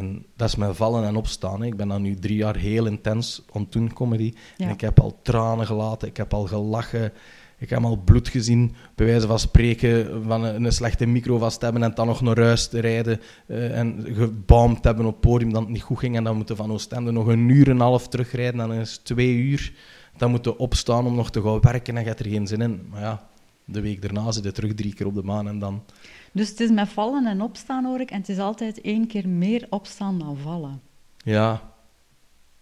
En 0.00 0.26
dat 0.36 0.48
is 0.48 0.56
mijn 0.56 0.74
vallen 0.74 1.04
en 1.04 1.16
opstaan. 1.16 1.60
hè. 1.60 1.66
Ik 1.66 1.76
ben 1.76 1.88
dan 1.88 2.02
nu 2.02 2.14
drie 2.14 2.36
jaar 2.36 2.56
heel 2.56 2.86
intens 2.86 3.42
aan 3.52 3.62
het 3.62 3.72
doen, 3.72 3.92
comedy. 3.92 4.32
Ja. 4.56 4.66
En 4.66 4.72
ik 4.72 4.80
heb 4.80 5.00
al 5.00 5.18
tranen 5.22 5.66
gelaten, 5.66 6.08
ik 6.08 6.16
heb 6.16 6.34
al 6.34 6.46
gelachen, 6.46 7.12
ik 7.58 7.70
heb 7.70 7.84
al 7.84 7.96
bloed 7.96 8.28
gezien, 8.28 8.74
bij 8.94 9.06
wijze 9.06 9.26
van 9.26 9.38
spreken, 9.38 10.22
van 10.24 10.44
een, 10.44 10.64
een 10.64 10.72
slechte 10.72 11.06
micro 11.06 11.38
vast 11.38 11.60
hebben 11.60 11.82
en 11.82 11.94
dan 11.94 12.06
nog 12.06 12.20
naar 12.20 12.40
huis 12.40 12.68
te 12.68 12.80
rijden 12.80 13.20
eh, 13.46 13.78
en 13.78 14.04
gebaamd 14.06 14.84
hebben 14.84 15.06
op 15.06 15.12
het 15.12 15.20
podium 15.20 15.52
dat 15.52 15.62
het 15.62 15.70
niet 15.70 15.82
goed 15.82 15.98
ging 15.98 16.16
en 16.16 16.24
dan 16.24 16.36
moeten 16.36 16.56
van 16.56 16.72
Oostende 16.72 17.10
nog 17.10 17.26
een 17.26 17.48
uur 17.48 17.66
en 17.66 17.72
een 17.72 17.80
half 17.80 18.08
terugrijden 18.08 18.60
en 18.60 18.68
dan 18.68 18.78
is 18.78 18.92
het 18.92 19.04
twee 19.04 19.34
uur. 19.34 19.72
Dan 20.16 20.30
moeten 20.30 20.58
opstaan 20.58 21.06
om 21.06 21.14
nog 21.14 21.30
te 21.30 21.42
gaan 21.42 21.60
werken 21.60 21.96
en 21.96 22.02
je 22.02 22.08
hebt 22.08 22.20
er 22.20 22.30
geen 22.30 22.46
zin 22.46 22.60
in. 22.60 22.86
Maar 22.90 23.00
ja, 23.00 23.28
de 23.64 23.80
week 23.80 24.02
daarna 24.02 24.32
zit 24.32 24.44
je 24.44 24.52
terug 24.52 24.74
drie 24.74 24.94
keer 24.94 25.06
op 25.06 25.14
de 25.14 25.22
maan 25.22 25.48
en 25.48 25.58
dan... 25.58 25.82
Dus 26.32 26.48
het 26.48 26.60
is 26.60 26.70
met 26.70 26.88
vallen 26.88 27.26
en 27.26 27.40
opstaan 27.42 27.84
hoor 27.84 28.00
ik, 28.00 28.10
en 28.10 28.18
het 28.18 28.28
is 28.28 28.38
altijd 28.38 28.80
één 28.80 29.06
keer 29.06 29.28
meer 29.28 29.66
opstaan 29.70 30.18
dan 30.18 30.36
vallen. 30.36 30.80
Ja, 31.24 31.72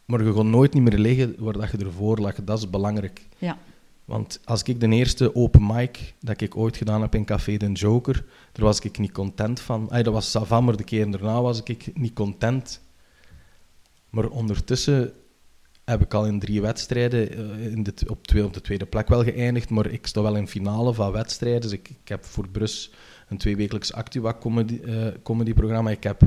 maar 0.04 0.24
je 0.24 0.32
gaat 0.32 0.44
nooit 0.44 0.74
niet 0.74 0.82
meer 0.82 0.98
liggen 0.98 1.34
waar 1.38 1.52
dat 1.52 1.70
je 1.70 1.78
ervoor 1.78 2.18
lag. 2.18 2.34
Dat 2.34 2.58
is 2.58 2.70
belangrijk. 2.70 3.26
Ja, 3.38 3.58
Want 4.04 4.40
als 4.44 4.62
ik 4.62 4.80
de 4.80 4.88
eerste 4.88 5.34
open 5.34 5.66
mic 5.66 6.14
dat 6.20 6.40
ik 6.40 6.56
ooit 6.56 6.76
gedaan 6.76 7.00
heb 7.00 7.14
in 7.14 7.24
Café 7.24 7.56
Den 7.56 7.72
Joker, 7.72 8.24
daar 8.52 8.64
was 8.64 8.80
ik 8.80 8.98
niet 8.98 9.12
content 9.12 9.60
van. 9.60 9.90
Ay, 9.90 10.02
dat 10.02 10.12
was 10.12 10.30
Savan, 10.30 10.64
maar 10.64 10.76
de 10.76 10.84
keer 10.84 11.10
daarna 11.10 11.42
was 11.42 11.62
ik 11.62 11.90
niet 11.94 12.12
content. 12.12 12.80
Maar 14.10 14.28
ondertussen 14.28 15.12
heb 15.88 16.02
ik 16.02 16.14
al 16.14 16.26
in 16.26 16.38
drie 16.38 16.60
wedstrijden 16.60 17.32
eh, 17.32 17.72
in 17.72 17.82
de, 17.82 17.92
op, 18.06 18.26
twee, 18.26 18.44
op 18.44 18.54
de 18.54 18.60
tweede 18.60 18.86
plek 18.86 19.08
wel 19.08 19.24
geëindigd, 19.24 19.70
maar 19.70 19.86
ik 19.86 20.06
sta 20.06 20.22
wel 20.22 20.36
in 20.36 20.48
finale 20.48 20.94
van 20.94 21.12
wedstrijden. 21.12 21.60
Dus 21.60 21.72
ik, 21.72 21.88
ik 21.88 22.08
heb 22.08 22.24
voor 22.24 22.48
Brus 22.48 22.90
een 23.28 23.38
tweewekelijks 23.38 23.92
Actua 23.92 24.34
comedy, 24.40 24.80
eh, 24.80 25.06
comedyprogramma. 25.22 25.90
Ik 25.90 26.02
heb 26.02 26.20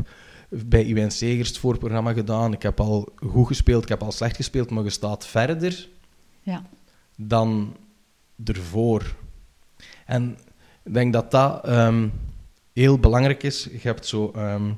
bij 0.49 0.83
Iwijn 0.83 1.11
Segers 1.11 1.47
het 1.47 1.57
voorprogramma 1.57 2.13
gedaan. 2.13 2.53
Ik 2.53 2.61
heb 2.61 2.79
al 2.79 3.13
goed 3.15 3.47
gespeeld, 3.47 3.83
ik 3.83 3.89
heb 3.89 4.03
al 4.03 4.11
slecht 4.11 4.35
gespeeld, 4.35 4.69
maar 4.69 4.83
je 4.83 4.89
staat 4.89 5.27
verder 5.27 5.87
ja, 6.43 6.65
dan 7.17 7.75
ervoor. 8.43 9.15
En 10.05 10.37
ik 10.83 10.93
denk 10.93 11.13
dat 11.13 11.31
dat 11.31 11.65
ehm, 11.65 12.07
heel 12.73 12.99
belangrijk 12.99 13.43
is. 13.43 13.63
Je 13.63 13.79
hebt 13.81 14.05
zo 14.05 14.31
ehm, 14.35 14.71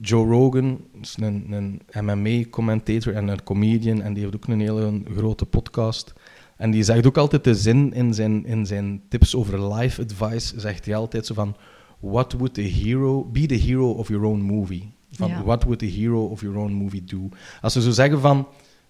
Joe 0.00 0.26
Rogan, 0.26 0.80
is 1.00 1.16
een, 1.20 1.52
een 1.52 1.80
MMA-commentator 2.04 3.14
en 3.14 3.28
een 3.28 3.42
comedian, 3.42 4.02
en 4.02 4.14
die 4.14 4.22
heeft 4.22 4.36
ook 4.36 4.46
een 4.46 4.60
hele 4.60 5.02
grote 5.16 5.46
podcast. 5.46 6.12
En 6.56 6.70
die 6.70 6.82
zegt 6.82 7.06
ook 7.06 7.16
altijd 7.16 7.44
de 7.44 7.54
zin 7.54 7.92
in 7.92 8.14
zijn, 8.14 8.46
in 8.46 8.66
zijn 8.66 9.02
tips 9.08 9.34
over 9.34 9.74
life 9.74 10.02
advice, 10.02 10.60
zegt 10.60 10.84
hij 10.84 10.96
altijd 10.96 11.26
zo 11.26 11.34
van, 11.34 11.56
what 12.00 12.32
would 12.32 12.54
the 12.54 12.60
hero, 12.60 13.24
be 13.24 13.46
the 13.46 13.54
hero 13.54 13.90
of 13.90 14.08
your 14.08 14.24
own 14.24 14.40
movie? 14.40 14.92
Van, 15.12 15.28
Ja. 15.28 15.42
what 15.42 15.62
would 15.62 15.78
the 15.78 15.86
hero 15.86 16.24
of 16.24 16.40
your 16.40 16.56
own 16.58 16.72
movie 16.72 17.04
do? 17.04 17.28
Als 17.60 17.72
ze 17.72 17.82
zo 17.82 17.90
zeggen 17.90 18.20
van, 18.20 18.46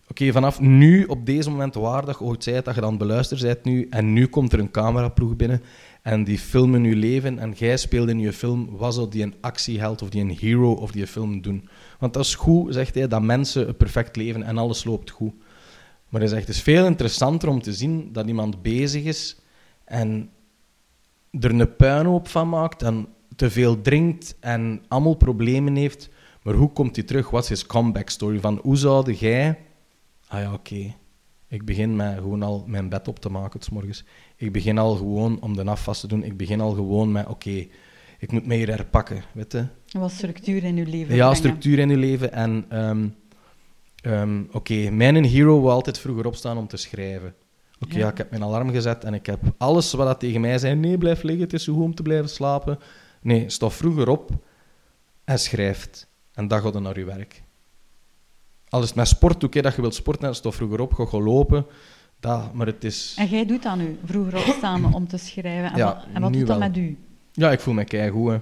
Oké, 0.09 0.33
vanaf 0.33 0.61
nu, 0.61 1.05
op 1.05 1.27
deze 1.27 1.51
moment, 1.51 1.75
waar 1.75 2.05
dat 2.05 2.19
je 2.19 2.25
ooit 2.25 2.45
zei 2.45 2.63
dat 2.63 2.75
je 2.75 2.81
dan 2.81 2.99
beluisterd 2.99 3.43
bent 3.43 3.65
nu, 3.65 3.87
en 3.91 4.13
nu 4.13 4.27
komt 4.27 4.53
er 4.53 4.59
een 4.59 4.71
cameraploeg 4.71 5.37
binnen 5.37 5.63
en 6.03 6.25
die 6.25 6.39
filmen 6.39 6.85
je 6.85 6.97
leven 6.97 7.39
en 7.39 7.53
jij 7.53 7.77
speelt 7.77 8.09
in 8.09 8.19
je 8.19 8.33
film, 8.33 8.77
wat 8.77 8.95
zou 8.95 9.09
die 9.11 9.23
een 9.23 9.35
actieheld 9.41 10.03
of 10.03 10.09
die 10.09 10.21
een 10.21 10.37
hero 10.39 10.73
of 10.73 10.91
die 10.91 11.07
film 11.07 11.43
doen? 11.43 11.69
Want 11.99 12.13
dat 12.13 12.25
is 12.25 12.35
goed, 12.35 12.75
zegt 12.75 12.95
hij, 12.95 13.09
dat 13.09 13.23
mensen 13.23 13.69
een 13.69 13.77
perfect 13.77 14.17
leven 14.17 14.43
en 14.43 14.59
alles 14.59 14.85
loopt 14.85 15.11
goed. 15.11 15.33
Maar 16.09 16.21
hij 16.21 16.31
zegt, 16.31 16.47
het 16.47 16.57
is 16.57 16.63
veel 16.63 16.87
interessanter 16.87 17.49
om 17.49 17.63
te 17.63 17.73
zien 17.73 18.13
dat 18.13 18.27
iemand 18.27 18.63
bezig 18.63 19.05
is 19.05 19.41
en 19.85 20.31
er 21.41 21.51
een 21.51 21.77
puinhoop 21.77 22.29
van 22.29 22.49
maakt 22.49 22.83
en 22.83 23.09
te 23.37 23.51
veel 23.51 23.81
drinkt 23.81 24.37
en 24.41 24.83
allemaal 24.89 25.15
problemen 25.15 25.77
heeft. 25.77 26.09
Maar 26.43 26.55
hoe 26.55 26.73
komt 26.73 26.97
hij 26.97 27.05
terug? 27.05 27.31
Wat 27.31 27.43
is 27.43 27.49
his 27.49 27.67
comeback 27.67 28.09
story? 28.09 28.41
Van 28.41 28.59
hoe 28.63 28.77
zou 28.77 29.13
jij... 29.13 29.59
Ah 30.28 30.40
ja, 30.40 30.52
oké. 30.52 30.95
Ik 31.49 31.64
begin 31.64 31.97
met 31.97 32.14
gewoon 32.14 32.42
al 32.42 32.64
mijn 32.66 32.88
bed 32.88 33.09
op 33.09 33.18
te 33.18 33.28
maken, 33.28 33.61
's 33.62 33.68
morgens. 33.71 34.04
Ik 34.37 34.52
begin 34.52 34.78
al 34.78 34.97
gewoon 34.97 35.40
om 35.40 35.56
de 35.56 35.64
afwas 35.64 36.00
te 36.00 36.06
doen. 36.06 36.23
Ik 36.25 36.37
begin 36.37 36.61
al 36.61 36.73
gewoon 36.73 37.12
met, 37.12 37.26
oké, 37.26 37.66
ik 38.18 38.33
moet 38.33 38.47
mij 38.47 38.56
hier 38.56 38.68
herpakken, 38.68 39.23
weet 39.33 39.52
je. 39.52 39.66
wat 39.99 40.11
structuur 40.11 40.64
in 40.64 40.76
uw 40.76 40.85
leven 40.85 40.99
Ja, 40.99 41.04
brengen. 41.06 41.37
structuur 41.37 41.78
in 41.78 41.88
je 41.88 41.97
leven. 41.97 42.33
En 42.33 42.64
ehm, 42.68 43.09
ehm, 44.02 44.42
oké, 44.52 44.90
mijn 44.90 45.25
hero 45.25 45.61
wil 45.61 45.71
altijd 45.71 45.99
vroeger 45.99 46.26
opstaan 46.26 46.56
om 46.59 46.66
te 46.66 46.76
schrijven. 46.76 47.35
Oké, 47.80 47.95
Ja. 47.95 47.99
ja. 47.99 48.09
ik 48.11 48.18
heb 48.18 48.30
mijn 48.30 48.42
alarm 48.42 48.71
gezet 48.71 49.04
en 49.04 49.14
ik 49.14 49.26
heb 49.26 49.40
alles 49.59 49.92
wat 49.92 50.06
dat 50.06 50.21
tegen 50.21 50.40
mij 50.40 50.59
zei. 50.59 50.75
Nee, 50.75 50.99
blijf 50.99 51.23
liggen, 51.23 51.42
het 51.45 51.52
is 51.52 51.64
zo 51.64 51.75
goed 51.75 51.83
om 51.83 51.95
te 51.95 52.02
blijven 52.02 52.28
slapen. 52.28 52.78
Nee, 53.23 53.50
sta 53.50 53.71
vroeger 53.71 54.09
op 54.09 54.30
en 55.25 55.38
schrijft. 55.38 56.09
En 56.33 56.49
dan 56.49 56.61
ga 56.61 56.71
je 56.73 56.80
naar 56.80 56.99
je 56.99 57.04
werk. 57.04 57.42
Al 58.68 58.80
is 58.82 58.87
het 58.87 58.96
met 58.96 59.08
sport, 59.08 59.44
oké, 59.44 59.61
dat 59.61 59.75
je 59.75 59.80
wilt 59.80 59.94
sporten, 59.94 60.35
sta 60.35 60.50
vroeger 60.50 60.80
op, 60.80 60.92
ga 60.92 61.04
gaan 61.06 61.23
lopen. 61.23 61.66
Dat, 62.20 62.52
maar 62.54 62.66
het 62.66 62.85
is... 62.85 63.14
En 63.18 63.26
jij 63.26 63.46
doet 63.46 63.62
dat 63.62 63.76
nu, 63.76 63.99
vroeger 64.04 64.37
opstaan 64.49 64.94
om 64.94 65.08
te 65.08 65.16
schrijven. 65.16 65.70
En 65.73 65.76
Ja, 65.76 65.85
wat, 65.94 66.04
en 66.14 66.23
wat 66.23 66.32
doet 66.32 66.46
dat 66.46 66.58
wel. 66.58 66.68
met 66.68 66.76
u? 66.76 66.99
Ja, 67.32 67.50
ik 67.50 67.61
voel 67.61 67.75
me 67.75 67.85
keigoed. 67.85 68.30
hè. 68.30 68.38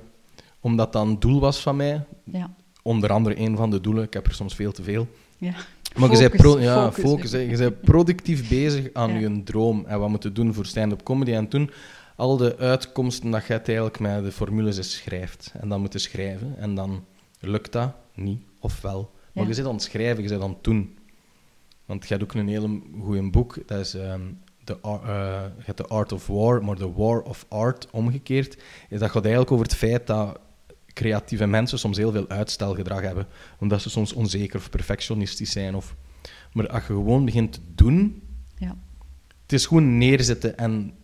Omdat 0.60 0.92
dat 0.92 1.06
een 1.06 1.18
doel 1.20 1.40
was 1.40 1.60
van 1.60 1.76
mij. 1.76 2.04
Ja. 2.24 2.50
Onder 2.82 3.10
andere 3.10 3.38
een 3.38 3.56
van 3.56 3.70
de 3.70 3.80
doelen. 3.80 4.04
Ik 4.04 4.12
heb 4.12 4.26
er 4.26 4.34
soms 4.34 4.54
veel 4.54 4.72
te 4.72 4.82
veel. 4.82 5.08
ja. 5.38 5.52
Maar 5.96 6.10
je 6.10 6.18
bent, 6.18 6.36
pro- 6.36 6.60
ja, 6.60 6.92
focus. 6.92 7.10
focus, 7.10 7.32
hè. 7.32 7.38
je 7.38 7.56
bent 7.56 7.80
productief 7.80 8.48
bezig 8.48 8.88
aan 8.92 9.18
je 9.20 9.42
droom 9.42 9.84
en 9.86 9.98
wat 9.98 10.08
moet 10.08 10.22
je 10.22 10.32
doen 10.32 10.54
voor 10.54 10.66
stand-up 10.66 11.02
comedy. 11.02 11.32
En 11.32 11.48
toen, 11.48 11.70
al 12.16 12.36
de 12.36 12.56
uitkomsten 12.58 13.30
dat 13.30 13.46
je 13.46 13.52
eigenlijk 13.58 13.98
met 14.00 14.24
de 14.24 14.32
formules 14.32 14.92
schrijft. 14.92 15.52
En 15.60 15.68
dan 15.68 15.80
moet 15.80 15.92
je 15.92 15.98
schrijven. 15.98 16.54
En 16.58 16.74
dan 16.74 17.04
lukt 17.40 17.72
dat 17.72 17.92
niet, 18.14 18.40
of 18.60 18.80
wel. 18.80 19.10
Maar 19.34 19.46
je 19.46 19.54
zit 19.54 19.66
aan 19.66 19.72
het 19.72 19.82
schrijven, 19.82 20.22
je 20.22 20.28
zit 20.28 20.40
aan 20.40 20.50
het 20.50 20.64
doen. 20.64 20.98
Want 21.84 22.02
je 22.02 22.08
hebt 22.08 22.22
ook 22.22 22.34
een 22.34 22.48
hele 22.48 22.80
goeie 23.00 23.30
boek. 23.30 23.58
Dat 23.66 23.78
is 23.78 23.94
ehm 23.94 24.20
eh, 24.64 25.44
The 25.74 25.86
Art 25.86 26.12
of 26.12 26.26
War, 26.26 26.64
maar 26.64 26.76
The 26.76 26.92
War 26.92 27.22
of 27.22 27.46
Art 27.48 27.90
omgekeerd. 27.90 28.62
Is 28.88 28.98
dat 28.98 29.10
gaat 29.10 29.22
eigenlijk 29.22 29.52
over 29.52 29.64
het 29.64 29.74
feit 29.74 30.06
dat 30.06 30.38
creatieve 30.92 31.46
mensen 31.46 31.78
soms 31.78 31.96
heel 31.96 32.12
veel 32.12 32.28
uitstelgedrag 32.28 33.00
hebben. 33.00 33.26
Omdat 33.58 33.82
ze 33.82 33.90
soms 33.90 34.12
onzeker 34.12 34.58
of 34.58 34.70
perfectionistisch 34.70 35.50
zijn. 35.50 35.74
Of... 35.74 35.96
Maar 36.52 36.68
als 36.68 36.80
je 36.80 36.86
gewoon 36.86 37.24
begint 37.24 37.52
te 37.52 37.60
doen, 37.74 38.22
Ja. 38.56 38.76
het 39.42 39.52
is 39.52 39.66
gewoon 39.66 39.98
neerzetten 39.98 40.56
en 40.56 40.94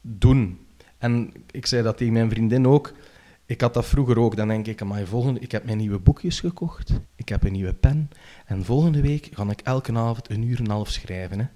doen. 0.00 0.66
En 0.98 1.32
ik 1.50 1.66
zei 1.66 1.82
dat 1.82 1.96
tegen 1.96 2.12
mijn 2.12 2.30
vriendin 2.30 2.66
ook. 2.66 2.92
Ik 3.46 3.60
had 3.60 3.74
dat 3.74 3.86
vroeger 3.86 4.18
ook. 4.18 4.36
Dan 4.36 4.48
denk 4.48 4.66
ik, 4.66 4.84
maar 4.84 5.06
volgende, 5.06 5.40
ik 5.40 5.52
heb 5.52 5.64
mijn 5.64 5.76
nieuwe 5.76 5.98
boekjes 5.98 6.40
gekocht. 6.40 6.92
Ik 7.14 7.28
heb 7.28 7.44
een 7.44 7.52
nieuwe 7.52 7.74
pen. 7.74 8.10
En 8.46 8.64
volgende 8.64 9.00
week 9.00 9.28
ga 9.32 9.50
ik 9.50 9.60
elke 9.60 9.92
avond 9.92 10.30
een 10.30 10.42
uur 10.42 10.58
en 10.58 10.64
een 10.64 10.70
half 10.70 10.90
schrijven. 10.90 11.38
Hè. 11.38 11.46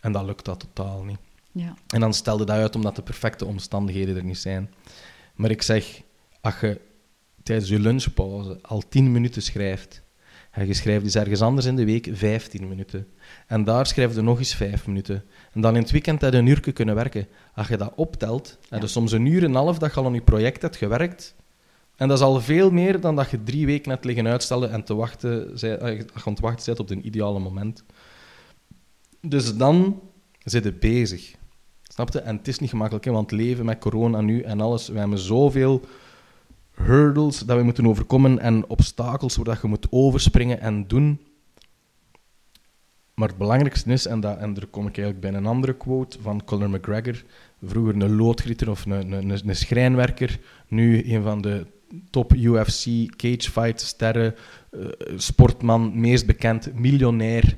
En 0.00 0.12
dat 0.12 0.24
lukt 0.24 0.44
dat 0.44 0.60
totaal 0.60 1.02
niet. 1.02 1.18
Ja. 1.52 1.74
En 1.86 2.00
dan 2.00 2.14
stelde 2.14 2.44
dat 2.44 2.56
uit 2.56 2.76
omdat 2.76 2.96
de 2.96 3.02
perfecte 3.02 3.44
omstandigheden 3.44 4.16
er 4.16 4.24
niet 4.24 4.38
zijn. 4.38 4.70
Maar 5.34 5.50
ik 5.50 5.62
zeg, 5.62 6.02
als 6.40 6.60
je 6.60 6.80
tijdens 7.42 7.68
je 7.68 7.78
lunchpauze 7.78 8.58
al 8.62 8.82
10 8.88 9.12
minuten 9.12 9.42
schrijft, 9.42 10.02
en 10.58 10.66
je 10.66 10.74
schrijft 10.74 11.04
dus 11.04 11.14
ergens 11.14 11.40
anders 11.40 11.66
in 11.66 11.76
de 11.76 11.84
week 11.84 12.08
15 12.12 12.68
minuten, 12.68 13.06
en 13.46 13.64
daar 13.64 13.86
schrijf 13.86 14.14
je 14.14 14.20
nog 14.20 14.38
eens 14.38 14.54
5 14.54 14.86
minuten, 14.86 15.24
en 15.52 15.60
dan 15.60 15.74
in 15.74 15.82
het 15.82 15.90
weekend 15.90 16.20
heb 16.20 16.32
je 16.32 16.38
een 16.38 16.46
uur 16.46 16.72
kunnen 16.72 16.94
werken. 16.94 17.26
Als 17.54 17.68
je 17.68 17.76
dat 17.76 17.92
optelt, 17.96 18.58
heb 18.68 18.80
je 18.80 18.86
Ja. 18.86 18.92
soms 18.92 19.12
een 19.12 19.26
uur 19.26 19.42
en 19.42 19.48
een 19.48 19.54
half 19.54 19.78
dat 19.78 19.94
je 19.94 20.00
al 20.00 20.06
aan 20.06 20.14
je 20.14 20.20
project 20.20 20.62
hebt 20.62 20.76
gewerkt, 20.76 21.34
en 21.96 22.08
dat 22.08 22.18
is 22.18 22.24
al 22.24 22.40
veel 22.40 22.70
meer 22.70 23.00
dan 23.00 23.16
dat 23.16 23.30
je 23.30 23.42
drie 23.42 23.66
weken 23.66 23.90
hebt 23.90 24.04
liggen 24.04 24.26
uitstellen 24.26 24.70
en 24.70 24.84
te 24.84 24.94
wachten, 24.94 25.54
eh, 25.60 25.96
je 25.96 26.04
wachten 26.40 26.64
bent 26.64 26.80
op 26.80 26.90
een 26.90 27.06
ideale 27.06 27.38
moment. 27.38 27.84
Dus 29.20 29.56
dan 29.56 30.00
zit 30.44 30.64
je 30.64 30.72
bezig. 30.72 31.34
Snap 31.82 32.12
je? 32.12 32.20
En 32.20 32.36
het 32.36 32.48
is 32.48 32.58
niet 32.58 32.70
gemakkelijk, 32.70 33.04
hè, 33.04 33.10
want 33.12 33.30
leven 33.30 33.64
met 33.64 33.78
corona 33.78 34.20
nu 34.20 34.40
en 34.40 34.60
alles, 34.60 34.88
we 34.88 34.98
hebben 34.98 35.18
zoveel 35.18 35.84
hurdles 36.82 37.38
dat 37.38 37.56
we 37.56 37.62
moeten 37.62 37.86
overkomen 37.86 38.38
en 38.38 38.68
obstakels 38.68 39.36
waar 39.36 39.44
dat 39.44 39.60
je 39.62 39.68
moet 39.68 39.86
overspringen 39.90 40.60
en 40.60 40.86
doen. 40.86 41.20
Maar 43.14 43.28
het 43.28 43.38
belangrijkste 43.38 43.92
is, 43.92 44.06
en, 44.06 44.38
en 44.40 44.54
daar 44.54 44.66
kom 44.66 44.86
ik 44.86 44.98
eigenlijk 44.98 45.20
bij 45.20 45.40
een 45.40 45.46
andere 45.46 45.76
quote 45.76 46.18
van 46.20 46.44
Conor 46.44 46.70
McGregor, 46.70 47.24
vroeger 47.62 47.94
een 47.94 48.16
loodgieter 48.16 48.70
of 48.70 48.84
een, 48.84 49.12
een, 49.12 49.30
een, 49.30 49.56
schrijnwerker, 49.56 50.38
nu 50.68 51.12
een 51.12 51.22
van 51.22 51.40
de 51.40 51.66
top 52.10 52.34
UFC 52.34 52.86
cagefight 53.16 53.80
sterren, 53.80 54.34
eh, 54.70 54.80
sportman, 55.16 56.00
meest 56.00 56.26
bekend, 56.26 56.74
miljonair 56.74 57.56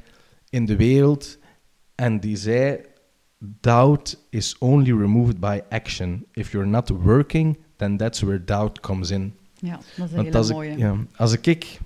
in 0.51 0.65
de 0.65 0.77
wereld. 0.77 1.39
En 1.95 2.21
die 2.21 2.37
zei, 2.37 2.81
doubt 3.39 4.27
is 4.31 4.59
only 4.59 4.93
removed 4.93 5.41
by 5.41 5.61
action. 5.69 6.27
If 6.33 6.53
you're 6.53 6.69
not 6.69 6.89
working, 6.89 7.59
then 7.81 7.97
that's 7.97 8.21
where 8.21 8.45
doubt 8.45 8.81
comes 8.81 9.11
in. 9.11 9.35
ja, 9.59 9.71
dat 9.77 9.83
is 9.87 9.97
een 9.99 10.17
Want 10.17 10.27
hele 10.35 10.45
ik, 10.47 10.53
mooie. 10.53 10.79
ja, 10.79 10.97
als 11.17 11.33
ik 11.33 11.81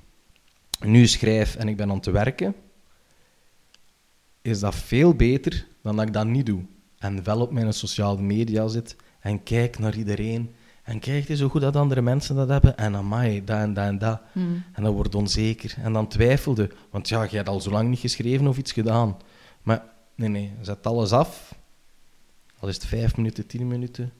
nu 0.80 1.06
schrijf 1.06 1.56
en 1.56 1.68
ik 1.68 1.76
ben 1.76 1.90
aan 1.90 1.96
het 1.96 2.06
werken, 2.06 2.54
is 4.42 4.60
dat 4.60 4.74
veel 4.74 5.14
beter 5.14 5.66
dan 5.82 5.96
dat 5.96 6.06
ik 6.06 6.12
dat 6.12 6.26
niet 6.26 6.46
doe. 6.46 6.62
En 6.98 7.24
wel 7.24 7.40
op 7.40 7.52
mijn 7.52 7.72
sociale 7.72 8.22
media 8.22 8.68
zit 8.68 8.96
en 9.20 9.42
kijk 9.42 9.78
naar 9.78 9.96
iedereen. 9.96 10.54
En 10.82 10.98
kijk 10.98 11.28
eens 11.28 11.40
hoe 11.40 11.50
goed 11.50 11.60
dat 11.60 11.76
andere 11.76 12.02
mensen 12.02 12.36
dat 12.36 12.48
hebben. 12.48 12.76
En 12.76 12.94
amai, 12.96 13.44
dat 13.44 13.58
en 13.58 13.74
dat 13.74 13.84
en 13.84 13.98
dat. 13.98 14.20
Hmm. 14.32 14.62
En 14.72 14.82
dan 14.82 14.92
wordt 14.94 15.14
onzeker. 15.14 15.74
En 15.82 15.92
dan 15.92 16.08
twijfelde. 16.08 16.70
Want 16.90 17.08
ja, 17.08 17.22
je 17.22 17.36
hebt 17.36 17.48
al 17.48 17.60
zo 17.60 17.70
lang 17.70 17.88
niet 17.88 17.98
geschreven 17.98 18.46
of 18.46 18.58
iets 18.58 18.72
gedaan. 18.72 19.16
Maar 19.62 19.82
nee, 20.14 20.28
nee, 20.28 20.52
zet 20.60 20.86
alles 20.86 21.12
af. 21.12 21.54
Al 22.58 22.68
is 22.68 22.74
het 22.74 22.86
vijf 22.86 23.16
minuten, 23.16 23.46
tien 23.46 23.68
minuten. 23.68 24.12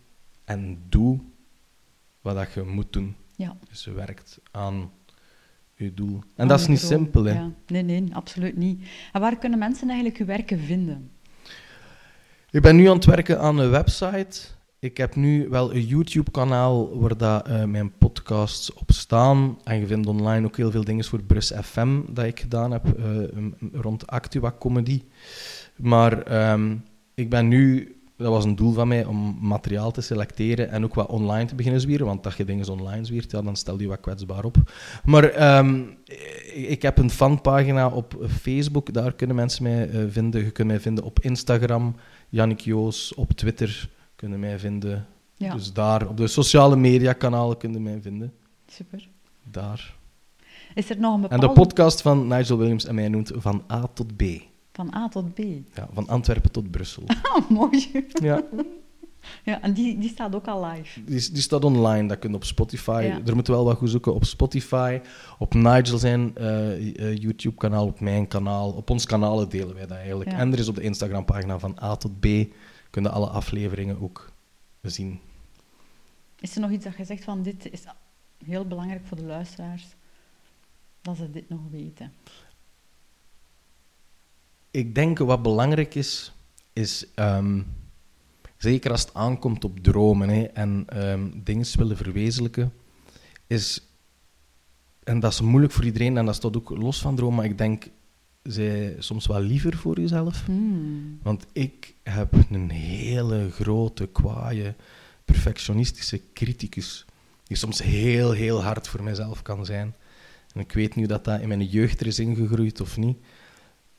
En 0.45 0.83
doe 0.89 1.21
wat 2.25 2.37
dat 2.37 2.53
je 2.53 2.63
moet 2.63 2.93
doen. 2.93 3.17
Ja. 3.37 3.57
Dus 3.69 3.85
je 3.85 3.93
werkt 3.93 4.41
aan 4.51 4.91
je 5.75 5.95
doel. 5.95 6.21
En 6.35 6.49
dat 6.49 6.61
is 6.61 6.67
niet 6.67 6.81
simpel, 6.81 7.25
hè. 7.25 7.33
Ja. 7.33 7.51
Nee, 7.67 7.83
nee, 7.83 8.15
absoluut 8.15 8.57
niet. 8.57 8.89
En 9.13 9.21
waar 9.21 9.39
kunnen 9.39 9.59
mensen 9.59 9.87
eigenlijk 9.87 10.19
je 10.19 10.25
werken 10.25 10.59
vinden? 10.59 11.11
Ik 12.51 12.63
ben 12.63 12.77
nu 12.77 12.89
aan 12.89 12.97
het 12.97 13.05
werken 13.05 13.41
aan 13.41 13.59
een 13.59 13.71
website. 13.71 14.41
Ik 14.79 14.97
heb 14.97 15.15
nu 15.15 15.49
wel 15.49 15.75
een 15.75 15.87
YouTube-kanaal 15.87 16.99
waar 16.99 17.17
dat, 17.17 17.47
eh, 17.47 17.65
mijn 17.65 17.93
podcasts 17.99 18.73
op 18.73 18.93
staan. 18.93 19.59
En 19.65 19.81
je 19.81 19.87
vindt 19.87 20.07
online 20.07 20.47
ook 20.47 20.57
heel 20.57 20.71
veel 20.71 20.85
dingen 20.85 21.05
voor 21.05 21.23
Brus 21.23 21.53
FM 21.63 22.01
dat 22.09 22.25
ik 22.25 22.41
gedaan 22.41 22.71
heb 22.71 22.99
eh, 22.99 23.05
rond 23.73 24.07
Actua 24.07 24.55
Comedy. 24.59 25.03
Maar 25.77 26.23
ehm, 26.23 26.77
ik 27.15 27.31
ben 27.31 27.49
nu, 27.49 27.94
dat 28.17 28.29
was 28.29 28.45
een 28.45 28.57
doel 28.57 28.73
van 28.73 28.89
mij, 28.89 29.05
om 29.05 29.37
materiaal 29.41 29.91
te 29.91 30.01
selecteren 30.01 30.71
en 30.71 30.85
ook 30.85 30.95
wat 30.95 31.09
online 31.09 31.45
te 31.45 31.55
beginnen 31.55 31.81
zwieren. 31.81 32.07
Want 32.07 32.23
dat 32.23 32.37
je 32.37 32.45
dingen 32.45 32.69
online 32.69 33.05
zwiert, 33.05 33.31
ja, 33.31 33.43
dan 33.43 33.57
stel 33.57 33.81
je 33.81 33.89
wat 33.89 34.01
kwetsbaar 34.01 34.45
op. 34.45 34.57
Maar 35.05 35.25
ehm, 35.25 35.83
ik 36.55 36.83
ik 36.85 36.91
heb 36.91 36.99
een 36.99 37.11
fanpagina 37.11 37.89
op 37.89 38.27
Facebook, 38.41 38.93
daar 38.93 39.13
kunnen 39.13 39.37
mensen 39.37 39.63
mij 39.63 39.91
eh, 39.91 40.05
vinden. 40.09 40.45
Je 40.45 40.51
kunt 40.51 40.69
mij 40.69 40.81
vinden 40.81 41.05
op 41.05 41.21
Instagram, 41.21 41.97
Jannik 42.29 42.61
Joos, 42.61 43.15
op 43.15 43.33
Twitter 43.33 43.89
kunnen 44.17 44.41
mij 44.41 44.59
vinden. 44.59 45.07
Ja, 45.37 45.55
Dus 45.55 45.73
daar, 45.73 46.09
op 46.09 46.17
de 46.17 46.27
sociale 46.27 46.77
media 46.77 47.13
kanalen 47.13 47.57
kunnen 47.57 47.83
mij 47.83 48.01
vinden. 48.01 48.33
super. 48.67 49.09
Daar. 49.51 49.95
Is 50.75 50.91
er 50.91 50.99
nog 50.99 51.15
een 51.15 51.23
En 51.23 51.29
bepaalde... 51.29 51.47
de 51.47 51.53
podcast 51.53 52.03
van 52.03 52.27
Nigel 52.27 52.59
Williams 52.59 52.85
en 52.85 52.95
mij 52.95 53.09
noemt 53.09 53.33
Van 53.35 53.65
A 53.73 53.87
tot 53.95 54.17
B. 54.17 54.23
Van 54.75 54.95
A 54.95 55.09
tot 55.09 55.35
B. 55.35 55.39
Ja, 55.75 55.89
van 55.93 56.09
Antwerpen 56.09 56.51
tot 56.51 56.71
Brussel. 56.71 57.03
Ah, 57.35 57.51
mooi. 57.51 58.07
Ja, 58.09 58.43
Ja, 59.45 59.63
en 59.63 59.73
die, 59.73 59.99
die 59.99 60.09
staat 60.09 60.35
ook 60.35 60.47
al 60.47 60.65
live. 60.65 61.05
die, 61.05 61.33
die 61.33 61.43
staat 61.43 61.65
online, 61.65 62.09
dat 62.09 62.19
kun 62.19 62.31
je 62.31 62.37
op 62.37 62.45
Spotify. 62.45 63.05
Ja. 63.07 63.21
Er 63.27 63.35
moet 63.35 63.47
wel 63.47 63.65
wat 63.65 63.77
goed 63.77 63.91
zoeken 63.91 64.15
op 64.15 64.25
Spotify, 64.25 65.01
op 65.39 65.55
Nigel 65.55 65.99
zijn 65.99 66.37
eh, 66.37 66.73
eh, 66.99 67.17
YouTube-kanaal, 67.17 67.87
op 67.87 68.01
mijn 68.01 68.29
kanaal. 68.29 68.73
Op 68.73 68.91
ons 68.91 69.07
kanalen 69.07 69.49
delen 69.49 69.75
wij 69.75 69.87
dat 69.87 69.97
eigenlijk. 69.97 70.31
Ja. 70.31 70.39
En 70.39 70.53
er 70.53 70.59
is 70.59 70.69
op 70.69 70.75
de 70.75 70.83
Instagram-pagina 70.83 71.59
van 71.59 71.79
A 71.83 71.97
tot 71.97 72.21
B, 72.21 72.27
kunnen 72.91 73.13
alle 73.13 73.29
afleveringen 73.29 74.01
ook 74.01 74.33
zien. 74.83 75.21
Is 76.41 76.55
er 76.55 76.61
nog 76.61 76.71
iets 76.71 76.85
dat 76.85 76.97
je 76.97 77.05
zegt 77.05 77.25
van 77.25 77.43
dit 77.43 77.73
is 77.73 77.85
heel 78.45 78.67
belangrijk 78.67 79.07
voor 79.07 79.17
de 79.17 79.25
luisteraars? 79.25 79.85
Dat 81.03 81.17
ze 81.17 81.31
dit 81.31 81.49
nog 81.49 81.61
weten. 81.71 82.13
Ik 84.75 84.95
denk 84.95 85.19
wat 85.19 85.43
belangrijk 85.43 85.95
is, 85.95 86.33
is 86.73 87.07
ehm, 87.15 87.61
zeker 88.57 88.91
als 88.91 89.01
het 89.01 89.15
aankomt 89.15 89.65
op 89.65 89.79
dromen 89.79 90.29
hè, 90.29 90.43
en 90.43 90.85
ehm, 90.89 91.31
dingen 91.35 91.67
willen 91.79 91.97
verwezenlijken, 91.97 92.73
is, 93.47 93.87
en 95.05 95.21
dat 95.21 95.33
is 95.33 95.41
moeilijk 95.41 95.73
voor 95.73 95.85
iedereen 95.85 96.17
en 96.17 96.27
dat 96.27 96.35
staat 96.35 96.57
ook 96.57 96.71
los 96.71 96.99
van 96.99 97.17
dromen, 97.17 97.37
maar 97.37 97.45
ik 97.45 97.59
denk, 97.59 97.87
zij 98.43 98.97
soms 98.99 99.27
wel 99.27 99.41
liever 99.41 99.77
voor 99.77 100.01
jezelf. 100.01 100.45
Hmm. 100.47 101.19
Want 101.23 101.47
ik 101.53 101.95
heb 102.03 102.33
een 102.51 102.71
hele 102.71 103.51
grote, 103.51 104.07
kwaaie, 104.07 104.75
perfectionistische 105.25 106.21
criticus, 106.33 107.05
die 107.45 107.57
soms 107.57 107.83
heel, 107.83 108.33
heel 108.33 108.63
hard 108.63 108.89
voor 108.89 109.03
mezelf 109.03 109.43
kan 109.43 109.65
zijn. 109.65 109.95
En 110.55 110.61
ik 110.61 110.73
weet 110.73 110.95
niet 110.95 111.09
dat 111.09 111.25
dat 111.25 111.41
in 111.41 111.49
mijn 111.49 111.65
jeugd 111.65 112.01
er 112.01 112.07
is 112.07 112.19
ingegroeid 112.19 112.81
of 112.81 112.97
niet. 112.97 113.17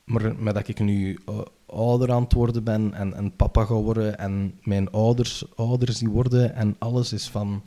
Maar 0.06 0.36
met 0.36 0.54
dat 0.54 0.68
ik 0.68 0.80
nu 0.80 1.20
eh, 1.26 1.40
ouder 1.66 2.12
aan 2.12 2.24
het 2.24 2.34
worden 2.34 2.64
ben 2.64 2.94
en, 2.94 3.14
en 3.14 3.36
papa 3.36 3.66
ga 3.66 3.74
worden 3.74 4.18
en 4.18 4.60
mijn 4.64 4.92
ouders 4.92 5.46
ouders 5.56 5.98
die 5.98 6.10
worden 6.10 6.56
en 6.56 6.76
alles 6.80 7.14
is 7.14 7.28
van... 7.30 7.64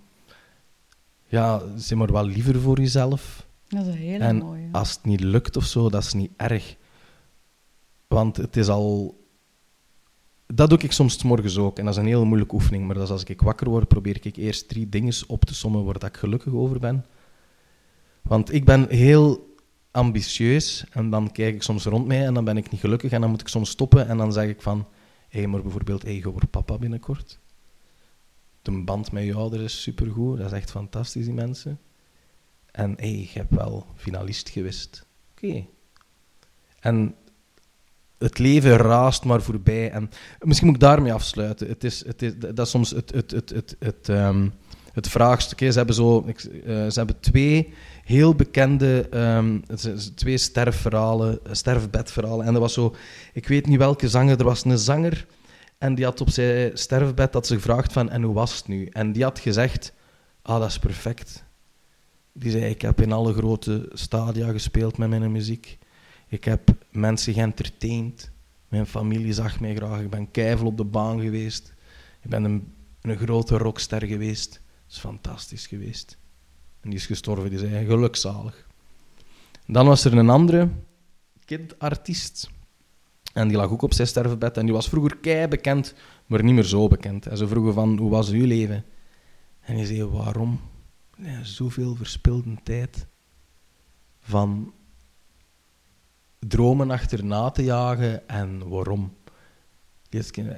Ja, 1.27 1.63
zeg 1.77 1.99
maar 1.99 2.13
wel 2.13 2.27
liever 2.27 2.61
voor 2.61 2.79
jezelf. 2.79 3.47
Dat 3.69 3.81
is 3.81 3.87
een 3.87 3.93
hele 3.93 4.25
En 4.25 4.37
mooie. 4.37 4.69
als 4.73 4.91
het 4.91 5.05
niet 5.05 5.21
lukt 5.21 5.57
of 5.57 5.65
zo, 5.65 5.91
dat 5.91 6.03
is 6.03 6.13
niet 6.13 6.31
erg. 6.37 6.77
Want 8.07 8.37
het 8.37 8.57
is 8.57 8.69
al... 8.69 9.17
Dat 10.47 10.69
doe 10.71 10.79
ik 10.79 10.93
soms 10.93 11.19
's 11.19 11.23
morgens 11.23 11.59
ook. 11.59 11.79
En 11.79 11.85
dat 11.85 11.95
is 11.95 12.01
een 12.01 12.07
hele 12.07 12.25
moeilijke 12.25 12.55
oefening. 12.55 12.87
Maar 12.87 12.95
dat 12.95 13.05
is 13.05 13.11
als 13.11 13.25
ik 13.25 13.41
wakker 13.43 13.69
word, 13.69 13.89
probeer 13.89 14.19
ik 14.23 14.37
eerst 14.37 14.69
drie 14.69 14.89
dingen 14.89 15.15
op 15.27 15.45
te 15.45 15.55
sommen 15.55 15.85
waar 15.85 15.99
dat 15.99 16.09
ik 16.09 16.17
gelukkig 16.17 16.53
over 16.53 16.79
ben. 16.79 17.05
Want 18.23 18.53
ik 18.53 18.65
ben 18.65 18.89
heel 18.89 19.48
ambitieus. 19.91 20.85
En 20.91 21.11
dan 21.11 21.33
kijk 21.33 21.55
ik 21.55 21.63
soms 21.63 21.85
rond 21.85 22.07
mij 22.07 22.27
en 22.27 22.35
dan 22.35 22.45
ben 22.45 22.57
ik 22.57 22.71
niet 22.71 22.81
gelukkig. 22.81 23.13
En 23.13 23.21
dan 23.21 23.31
moet 23.31 23.41
ik 23.41 23.49
soms 23.49 23.71
stoppen 23.71 24.09
en 24.09 24.17
dan 24.17 24.33
zeg 24.33 24.49
ik 24.49 24.63
van... 24.63 24.89
Hé, 25.29 25.47
maar 25.47 25.63
bijvoorbeeld, 25.63 26.03
hé, 26.03 26.11
je 26.11 26.31
wordt 26.31 26.51
papa 26.51 26.79
binnenkort. 26.79 27.39
de 28.63 28.85
band 28.85 29.13
met 29.13 29.25
je 29.25 29.35
ouders 29.35 29.63
is 29.63 29.83
supergoed. 29.83 30.39
Dat 30.39 30.47
is 30.47 30.53
echt 30.53 30.71
fantastisch, 30.71 31.25
die 31.25 31.35
mensen. 31.35 31.81
En 32.71 32.95
hé, 32.97 33.11
hey, 33.11 33.31
je 33.35 33.47
wel 33.49 33.87
finalist 33.95 34.49
geweest. 34.49 35.07
Oké. 35.31 35.67
En 36.81 37.15
het 38.19 38.39
leven 38.39 38.77
raast 38.77 39.25
maar 39.25 39.43
voorbij. 39.43 39.91
En 39.91 40.11
misschien 40.41 40.67
moet 40.67 40.77
ik 40.77 40.83
daarmee 40.83 41.13
afsluiten. 41.13 41.69
Het 41.69 41.85
is, 41.85 42.07
het 42.07 42.23
is, 42.23 42.39
dat 42.39 42.59
is 42.59 42.71
soms 42.71 42.91
het, 42.91 43.15
het, 43.15 43.31
het, 43.31 43.51
het, 43.51 43.77
het, 43.79 44.09
um, 44.09 44.53
het 44.99 45.09
vraagstuk. 45.09 45.59
Ze 45.59 45.77
hebben, 45.77 45.95
zo, 45.95 46.25
uh, 46.27 46.33
ze 46.65 46.93
hebben 46.95 47.21
twee 47.21 47.73
heel 48.05 48.35
bekende 48.35 49.09
um, 49.15 49.63
twee 50.15 50.39
sterfverhalen, 50.39 51.41
sterfbedverhalen. 51.51 52.47
En 52.47 52.55
er 52.55 52.61
was 52.61 52.73
zo, 52.73 52.95
ik 53.33 53.49
weet 53.49 53.67
niet 53.67 53.79
welke 53.79 54.09
zanger, 54.09 54.39
er 54.39 54.45
was 54.45 54.65
een 54.65 54.79
zanger 54.79 55.27
en 55.79 55.95
die 55.95 56.05
had 56.05 56.21
op 56.21 56.31
zijn 56.31 56.79
sterfbed 56.79 57.33
dat 57.33 57.47
ze 57.47 57.55
gevraagd 57.55 57.93
van, 57.93 58.11
en 58.11 58.23
hoe 58.23 58.35
was 58.35 58.57
het 58.57 58.69
nu? 58.69 58.87
En 58.87 59.13
die 59.13 59.23
had 59.23 59.39
gezegd, 59.39 59.93
ah, 60.43 60.61
dat 60.61 60.69
is 60.69 60.79
perfect. 60.79 61.45
Die 62.33 62.51
zei, 62.51 62.65
ik 62.65 62.83
heb 62.83 63.01
in 63.01 63.13
alle 63.13 63.33
grote 63.33 63.89
stadia 63.93 64.51
gespeeld 64.51 64.99
met 64.99 65.09
mijn 65.09 65.33
muziek. 65.33 65.79
Ik 66.29 66.45
heb 66.45 66.71
mensen 66.91 67.35
geëntertained. 67.35 68.31
Mijn 68.69 68.87
familie 68.87 69.33
zag 69.33 69.61
mij 69.61 69.75
graag. 69.75 70.01
Ik 70.01 70.11
ben 70.11 70.31
keivel 70.31 70.67
op 70.67 70.77
de 70.77 70.85
baan 70.85 71.21
geweest. 71.21 71.75
Ik 72.23 72.31
ben 72.31 72.45
een, 72.45 72.73
een 73.01 73.19
grote 73.19 73.57
rockster 73.57 74.07
geweest. 74.07 74.61
Is 74.91 74.99
fantastisch 74.99 75.67
geweest. 75.67 76.19
En 76.81 76.91
die 76.91 76.99
is 76.99 77.07
gestorven, 77.07 77.51
die 77.51 77.59
zei 77.59 77.87
gelukzalig. 77.87 78.67
Dan 79.67 79.87
was 79.87 80.05
er 80.05 80.19
een 80.19 80.31
andere 80.31 80.69
kindartiest. 81.45 82.51
En 83.33 83.49
die 83.49 83.57
lag 83.57 83.71
ook 83.71 83.83
op 83.83 83.93
zijn 83.93 84.09
sterfbed. 84.09 84.57
En 84.57 84.65
die 84.65 84.75
was 84.75 84.89
vroeger 84.89 85.17
kei 85.17 85.49
bekend, 85.49 85.95
maar 86.27 86.45
niet 86.45 86.55
meer 86.55 86.65
zo 86.65 86.89
bekend. 86.89 87.27
En 87.27 87.37
ze 87.37 87.49
vroegen 87.49 87.75
van, 87.75 87.99
hoe 87.99 88.11
was 88.11 88.31
uw 88.31 88.47
leven? 88.47 88.85
En 89.61 89.75
hij 89.75 89.85
zei, 89.85 90.05
waarom? 90.05 90.61
Ja, 91.17 91.45
zoveel 91.45 91.95
verspilde 91.97 92.57
tijd. 92.63 93.07
Van 94.21 94.73
dromen 96.39 96.91
achterna 96.91 97.51
te 97.51 97.65
jagen 97.65 98.29
en 98.29 98.69
waarom. 98.69 99.17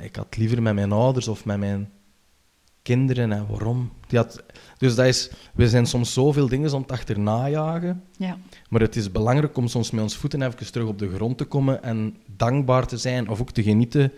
Ik 0.01 0.17
had 0.17 0.37
liever 0.37 0.63
met 0.63 0.75
mijn 0.75 0.93
ouders 0.93 1.29
of 1.29 1.45
met 1.45 1.59
mijn 1.59 1.93
kinderen 2.95 3.33
en 3.33 3.47
waarom. 3.47 3.91
Die 4.07 4.19
had, 4.19 4.43
dus 4.79 4.95
dat 4.95 5.07
is, 5.07 5.31
we 5.55 5.69
zijn 5.69 5.87
soms 5.87 6.13
zoveel 6.13 6.49
dingen 6.49 6.73
aan 6.73 6.81
het 6.81 6.93
achterna 6.93 7.49
jagen, 7.49 8.03
ja. 8.17 8.39
maar 8.69 8.81
het 8.81 8.97
is 8.97 9.11
belangrijk 9.11 9.57
om 9.57 9.69
soms 9.69 9.91
met 9.91 10.03
ons 10.03 10.17
voeten 10.17 10.43
even 10.43 10.73
terug 10.73 10.89
op 10.89 10.99
de 10.99 11.09
grond 11.15 11.39
te 11.39 11.45
komen 11.45 11.83
en 11.83 12.17
dankbaar 12.37 12.87
te 12.87 12.97
zijn 12.97 13.29
of 13.29 13.41
ook 13.41 13.51
te 13.51 13.63
genieten 13.63 14.13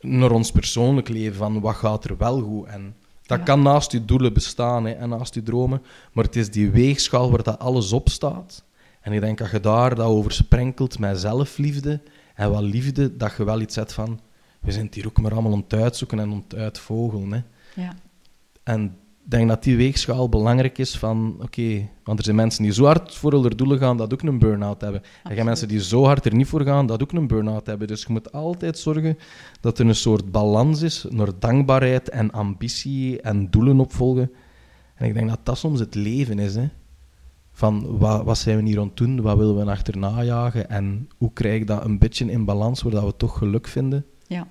naar 0.00 0.30
ons 0.30 0.52
persoonlijk 0.52 1.08
leven, 1.08 1.36
van 1.36 1.60
wat 1.60 1.74
gaat 1.74 2.04
er 2.04 2.16
wel 2.16 2.40
goed. 2.40 2.66
En 2.66 2.94
dat 3.26 3.42
kan 3.42 3.62
naast 3.62 3.92
je 3.92 4.04
doelen 4.04 4.32
bestaan 4.32 4.84
hè, 4.84 4.92
en 4.92 5.08
naast 5.08 5.34
je 5.34 5.42
dromen, 5.42 5.82
maar 6.12 6.24
het 6.24 6.36
is 6.36 6.50
die 6.50 6.70
weegschaal 6.70 7.30
waar 7.30 7.42
dat 7.42 7.58
alles 7.58 7.92
op 7.92 8.08
staat. 8.08 8.64
En 9.00 9.12
ik 9.12 9.20
denk 9.20 9.38
dat 9.38 9.50
je 9.50 9.60
daar 9.60 9.94
dat 9.94 10.06
over 10.06 10.32
sprenkelt 10.32 10.98
met 10.98 11.20
zelfliefde 11.20 12.00
en 12.34 12.50
wat 12.50 12.62
liefde, 12.62 13.16
dat 13.16 13.34
je 13.36 13.44
wel 13.44 13.60
iets 13.60 13.74
zet 13.74 13.92
van, 13.92 14.20
we 14.60 14.72
zijn 14.72 14.86
het 14.86 14.94
hier 14.94 15.06
ook 15.06 15.20
maar 15.20 15.32
allemaal 15.32 15.52
om 15.52 15.64
het 15.68 15.80
uitzoeken 15.80 16.18
en 16.18 16.30
om 16.30 16.44
het 16.48 16.58
uitvogelen. 16.58 17.32
Hè. 17.32 17.40
Ja. 17.74 17.94
En 18.62 18.96
ik 19.24 19.30
denk 19.30 19.48
dat 19.48 19.62
die 19.62 19.76
weegschaal 19.76 20.28
belangrijk 20.28 20.78
is 20.78 20.98
van, 20.98 21.36
oké, 21.42 21.88
want 22.04 22.18
er 22.18 22.24
zijn 22.24 22.36
mensen 22.36 22.62
die 22.62 22.72
zo 22.72 22.84
hard 22.84 23.14
voor 23.14 23.32
hun 23.32 23.56
doelen 23.56 23.78
gaan, 23.78 23.96
dat 23.96 24.12
ook 24.12 24.22
een 24.22 24.38
burn-out 24.38 24.80
hebben. 24.80 25.00
Absoluut. 25.00 25.28
Er 25.28 25.34
zijn 25.34 25.46
mensen 25.46 25.68
die 25.68 25.82
zo 25.82 26.04
hard 26.04 26.24
er 26.24 26.34
niet 26.34 26.46
voor 26.46 26.62
gaan, 26.62 26.86
dat 26.86 27.02
ook 27.02 27.12
een 27.12 27.26
burn-out 27.26 27.66
hebben. 27.66 27.86
Dus 27.86 28.02
je 28.02 28.12
moet 28.12 28.32
altijd 28.32 28.78
zorgen 28.78 29.18
dat 29.60 29.78
er 29.78 29.86
een 29.86 29.94
soort 29.94 30.30
balans 30.30 30.82
is 30.82 31.06
naar 31.08 31.28
dankbaarheid 31.38 32.08
en 32.08 32.30
ambitie 32.30 33.20
en 33.20 33.50
doelen 33.50 33.80
opvolgen. 33.80 34.30
En 34.94 35.06
ik 35.06 35.14
denk 35.14 35.28
dat 35.28 35.40
dat 35.42 35.58
soms 35.58 35.80
het 35.80 35.94
leven 35.94 36.38
is, 36.38 36.54
hè. 36.54 36.68
Van, 37.52 37.98
wat, 37.98 38.24
wat 38.24 38.38
zijn 38.38 38.56
we 38.56 38.68
hier 38.68 38.78
aan 38.78 38.86
het 38.86 38.96
doen, 38.96 39.20
wat 39.20 39.36
willen 39.36 39.56
we 39.56 39.70
achterna 39.70 40.22
jagen 40.22 40.68
en 40.70 41.08
hoe 41.18 41.32
krijg 41.32 41.60
ik 41.60 41.66
dat 41.66 41.84
een 41.84 41.98
beetje 41.98 42.30
in 42.30 42.44
balans, 42.44 42.80
zodat 42.80 43.04
we 43.04 43.16
toch 43.16 43.38
geluk 43.38 43.68
vinden. 43.68 44.04
Ja. 44.26 44.46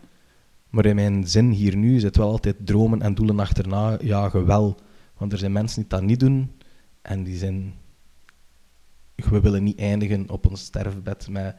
Maar 0.71 0.85
in 0.85 0.95
mijn 0.95 1.27
zin 1.27 1.49
hier 1.49 1.77
nu 1.77 1.99
zit 1.99 2.17
wel 2.17 2.31
altijd 2.31 2.55
dromen 2.65 3.01
en 3.01 3.13
doelen 3.13 3.39
achterna 3.39 3.97
jagen 4.01 4.45
wel. 4.45 4.79
Want 5.17 5.31
er 5.31 5.37
zijn 5.37 5.51
mensen 5.51 5.81
die 5.81 5.89
dat 5.89 6.01
niet 6.01 6.19
doen 6.19 6.51
en 7.01 7.23
die 7.23 7.37
zijn... 7.37 7.73
We 9.15 9.41
willen 9.41 9.63
niet 9.63 9.79
eindigen 9.79 10.29
op 10.29 10.47
ons 10.47 10.61
sterfbed 10.61 11.27
met 11.29 11.55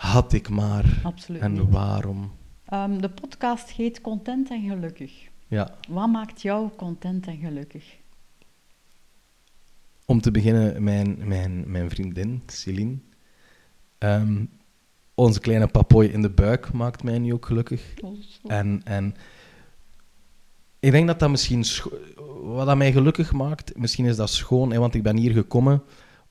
had 0.00 0.32
ik 0.32 0.48
maar 0.48 1.00
Absoluut 1.02 1.40
en 1.40 1.52
niet. 1.52 1.68
waarom. 1.70 2.32
Um, 2.72 3.00
de 3.00 3.10
podcast 3.10 3.70
heet 3.70 4.00
Content 4.00 4.50
en 4.50 4.68
Gelukkig. 4.68 5.28
Ja. 5.48 5.74
Wat 5.88 6.08
maakt 6.08 6.42
jou 6.42 6.70
content 6.76 7.26
en 7.26 7.38
gelukkig? 7.38 7.98
Om 10.04 10.20
te 10.20 10.30
beginnen, 10.30 10.82
mijn, 10.82 11.28
mijn, 11.28 11.70
mijn 11.70 11.90
vriendin, 11.90 12.42
Celine. 12.46 12.98
Um, 13.98 14.50
onze 15.20 15.40
kleine 15.40 15.66
papooi 15.66 16.08
in 16.08 16.22
de 16.22 16.30
buik 16.30 16.72
maakt 16.72 17.02
mij 17.02 17.18
nu 17.18 17.32
ook 17.32 17.46
gelukkig. 17.46 17.94
En, 18.46 18.80
en 18.84 19.14
ik 20.78 20.90
denk 20.90 21.06
dat 21.06 21.18
dat 21.18 21.30
misschien... 21.30 21.64
Wat 22.42 22.66
dat 22.66 22.76
mij 22.76 22.92
gelukkig 22.92 23.32
maakt, 23.32 23.76
misschien 23.76 24.06
is 24.06 24.16
dat 24.16 24.30
schoon, 24.30 24.72
hè, 24.72 24.78
want 24.78 24.94
ik 24.94 25.02
ben 25.02 25.16
hier 25.16 25.32
gekomen 25.32 25.82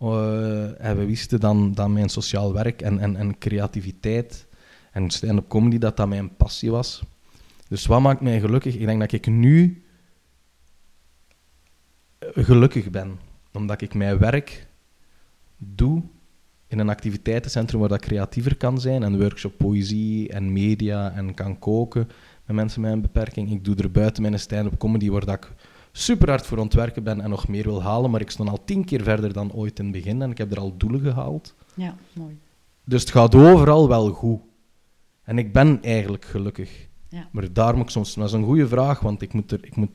uh, 0.02 0.86
en 0.86 0.98
we 0.98 1.06
wisten 1.06 1.40
dan, 1.40 1.74
dan 1.74 1.94
mijn 1.94 2.10
sociaal 2.10 2.54
werk 2.54 2.82
en, 2.82 3.00
en, 3.00 3.16
en 3.16 3.38
creativiteit 3.38 4.48
en 4.92 5.10
stand-up 5.10 5.48
comedy, 5.48 5.78
dat 5.78 5.98
dat 5.98 6.08
mijn 6.08 6.36
passie 6.36 6.72
was. 6.72 7.04
Dus 7.68 7.86
wat 7.86 8.02
maakt 8.02 8.22
mij 8.22 8.40
gelukkig? 8.40 8.76
Ik 8.76 8.86
denk 8.86 9.00
dat 9.00 9.12
ik 9.12 9.28
nu 9.28 9.84
gelukkig 12.20 12.90
ben, 12.90 13.20
omdat 13.54 13.82
ik 13.82 13.94
mijn 13.94 14.18
werk 14.18 14.68
doe 15.58 15.99
in 16.80 16.86
een 16.86 16.94
activiteitencentrum 16.94 17.80
waar 17.80 17.90
dat 17.90 18.02
creatiever 18.02 18.58
kan 18.58 18.80
zijn, 18.80 19.04
en 19.04 19.20
workshop 19.20 19.58
poëzie 19.58 20.30
en 20.30 20.54
media 20.54 21.12
en 21.12 21.34
kan 21.34 21.60
koken 21.60 22.08
met 22.46 22.56
mensen 22.56 22.82
met 22.82 22.92
een 22.92 23.02
beperking. 23.02 23.52
Ik 23.52 23.64
doe 23.64 23.76
er 23.76 23.92
buiten 23.92 24.22
mijn 24.22 24.40
stand-up 24.40 24.78
comedy 24.78 25.10
waar 25.10 25.26
dat 25.26 25.36
ik 25.36 25.52
super 25.92 26.30
hard 26.30 26.46
voor 26.46 26.58
ontwerken 26.58 27.04
ben 27.04 27.22
en 27.22 27.30
nog 27.30 27.48
meer 27.48 27.64
wil 27.64 27.84
halen, 27.84 28.12
maar 28.12 28.22
ik 28.22 28.30
stond 28.30 28.50
al 28.50 28.64
tien 28.66 28.86
keer 28.86 29.04
verder 29.04 29.34
dan 29.34 29.54
ooit 29.54 29.80
in 29.80 29.86
het 29.86 29.94
begin 29.94 30.22
en 30.22 30.32
ik 30.32 30.38
heb 30.38 30.52
er 30.52 30.60
al 30.60 30.78
doelen 30.78 31.02
gehaald. 31.02 31.56
Ja, 31.74 31.96
mooi. 32.14 32.38
Dus 32.86 33.02
het 33.02 33.12
gaat 33.12 33.36
overal 33.36 33.88
wel 33.88 34.10
goed. 34.10 34.40
En 35.24 35.38
ik 35.38 35.54
ben 35.54 35.82
eigenlijk 35.82 36.26
gelukkig. 36.26 36.88
Ja. 37.10 37.30
Maar 37.32 37.54
daar 37.54 37.76
moet 37.76 37.84
ik 37.84 37.90
soms... 37.90 38.14
Dat 38.14 38.28
is 38.28 38.32
een 38.32 38.44
goede 38.44 38.68
vraag, 38.68 39.00
want 39.00 39.22
ik 39.22 39.34
moet 39.34 39.52
er... 39.52 39.60
Ik 39.62 39.76
moet, 39.76 39.92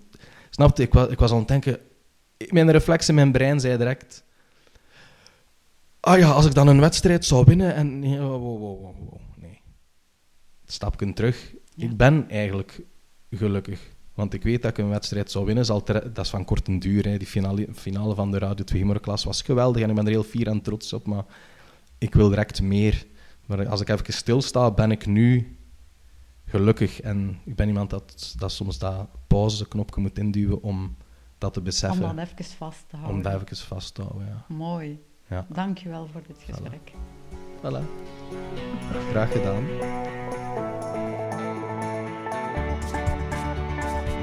snapte, 0.51 0.83
ik 0.83 0.93
was, 0.93 1.09
ik 1.09 1.19
was 1.19 1.33
aan 1.33 1.39
het 1.39 1.49
denken... 1.49 1.79
Mijn 2.49 2.71
reflex 2.71 3.09
in 3.09 3.15
mijn 3.15 3.33
brein 3.33 3.61
zei 3.61 3.77
direct 3.77 4.24
ah 6.05 6.19
ja, 6.19 6.31
als 6.31 6.47
ik 6.47 6.55
dan 6.55 6.67
een 6.67 6.81
wedstrijd 6.81 7.25
zou 7.25 7.45
winnen 7.45 7.75
en... 7.75 7.99
Nee, 7.99 8.19
wow, 8.19 8.43
wow, 8.43 8.61
wow, 8.61 8.97
wow. 8.99 9.21
nee. 9.37 9.61
Stapje 10.65 11.13
terug. 11.13 11.55
Ja. 11.75 11.85
Ik 11.85 11.97
ben 11.97 12.31
eigenlijk 12.31 12.81
gelukkig. 13.31 13.93
Want 14.15 14.35
ik 14.35 14.43
weet 14.43 14.63
dat 14.63 14.71
ik 14.71 14.79
een 14.79 14.89
wedstrijd 14.89 15.31
zou 15.31 15.45
winnen. 15.45 15.65
Zal 15.65 15.85
dat 15.85 16.19
is 16.19 16.31
van 16.31 16.45
korte 16.45 16.79
duur. 16.79 17.05
Hè. 17.05 17.17
Die 17.17 17.27
finale, 17.27 17.69
finale 17.73 18.15
van 18.15 18.31
de 18.31 18.39
Radio 18.39 18.65
2 18.65 18.81
Humorklas 18.81 19.25
was 19.25 19.43
geweldig 19.43 19.83
en 19.83 19.89
ik 19.89 19.95
ben 19.95 20.05
er 20.05 20.11
heel 20.11 20.23
fier 20.23 20.47
en 20.47 20.63
trots 20.63 20.93
op. 20.93 21.07
Maar 21.07 21.25
ik 21.99 22.15
wil 22.15 22.29
direct 22.29 22.63
meer. 22.63 23.07
Maar 23.47 23.69
als 23.69 23.81
ik 23.81 23.89
even 23.89 24.13
stilsta, 24.13 24.71
ben 24.71 24.91
ik 24.91 25.07
nu 25.07 25.57
gelukkig. 26.45 27.01
En 27.01 27.39
ik 27.45 27.57
ben 27.57 27.69
iemand 27.69 27.91
dat, 27.91 28.35
dat 28.39 28.53
soms 28.53 28.79
dat 28.79 29.09
pauzeknopje 29.27 30.01
moet 30.01 30.19
induwen 30.19 30.63
om 30.63 30.97
dat 31.39 31.53
te 31.53 31.59
Om 31.59 31.65
beseffen. 31.65 32.17
dat 32.17 32.29
even 32.29 32.45
vast 32.45 32.85
te 32.89 32.97
houden. 32.97 33.17
Om 33.17 33.23
dat 33.23 33.43
even 33.43 33.57
vast 33.57 33.95
te 33.95 34.03
houden, 34.03 34.27
ja. 34.27 34.45
Mooi. 34.49 34.99
Ja. 35.29 35.47
Dank 35.49 35.79
je 35.79 35.89
wel 35.89 36.09
voor 36.13 36.23
dit 36.27 36.43
gesprek. 36.47 36.93
Voilà. 37.59 37.83
Graag 39.11 39.33
gedaan. 39.33 39.65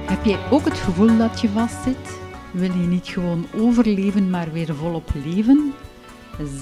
Heb 0.07 0.25
jij 0.25 0.39
ook 0.51 0.65
het 0.65 0.77
gevoel 0.77 1.17
dat 1.17 1.41
je 1.41 1.49
vastzit? 1.49 2.19
Wil 2.53 2.71
je 2.71 2.87
niet 2.87 3.07
gewoon 3.07 3.45
overleven, 3.55 4.29
maar 4.29 4.51
weer 4.51 4.75
volop 4.75 5.09
leven? 5.25 5.73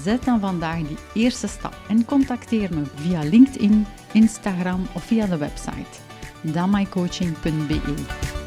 Zet 0.02 0.24
dan 0.24 0.40
vandaag 0.40 0.78
die 0.78 0.98
eerste 1.14 1.46
stap 1.46 1.76
en 1.88 2.04
contacteer 2.04 2.74
me 2.74 2.82
via 2.94 3.22
LinkedIn, 3.22 3.86
Instagram 4.12 4.86
of 4.94 5.02
via 5.04 5.26
de 5.26 5.36
website 5.36 5.98
damaicoaching.be. 6.42 8.39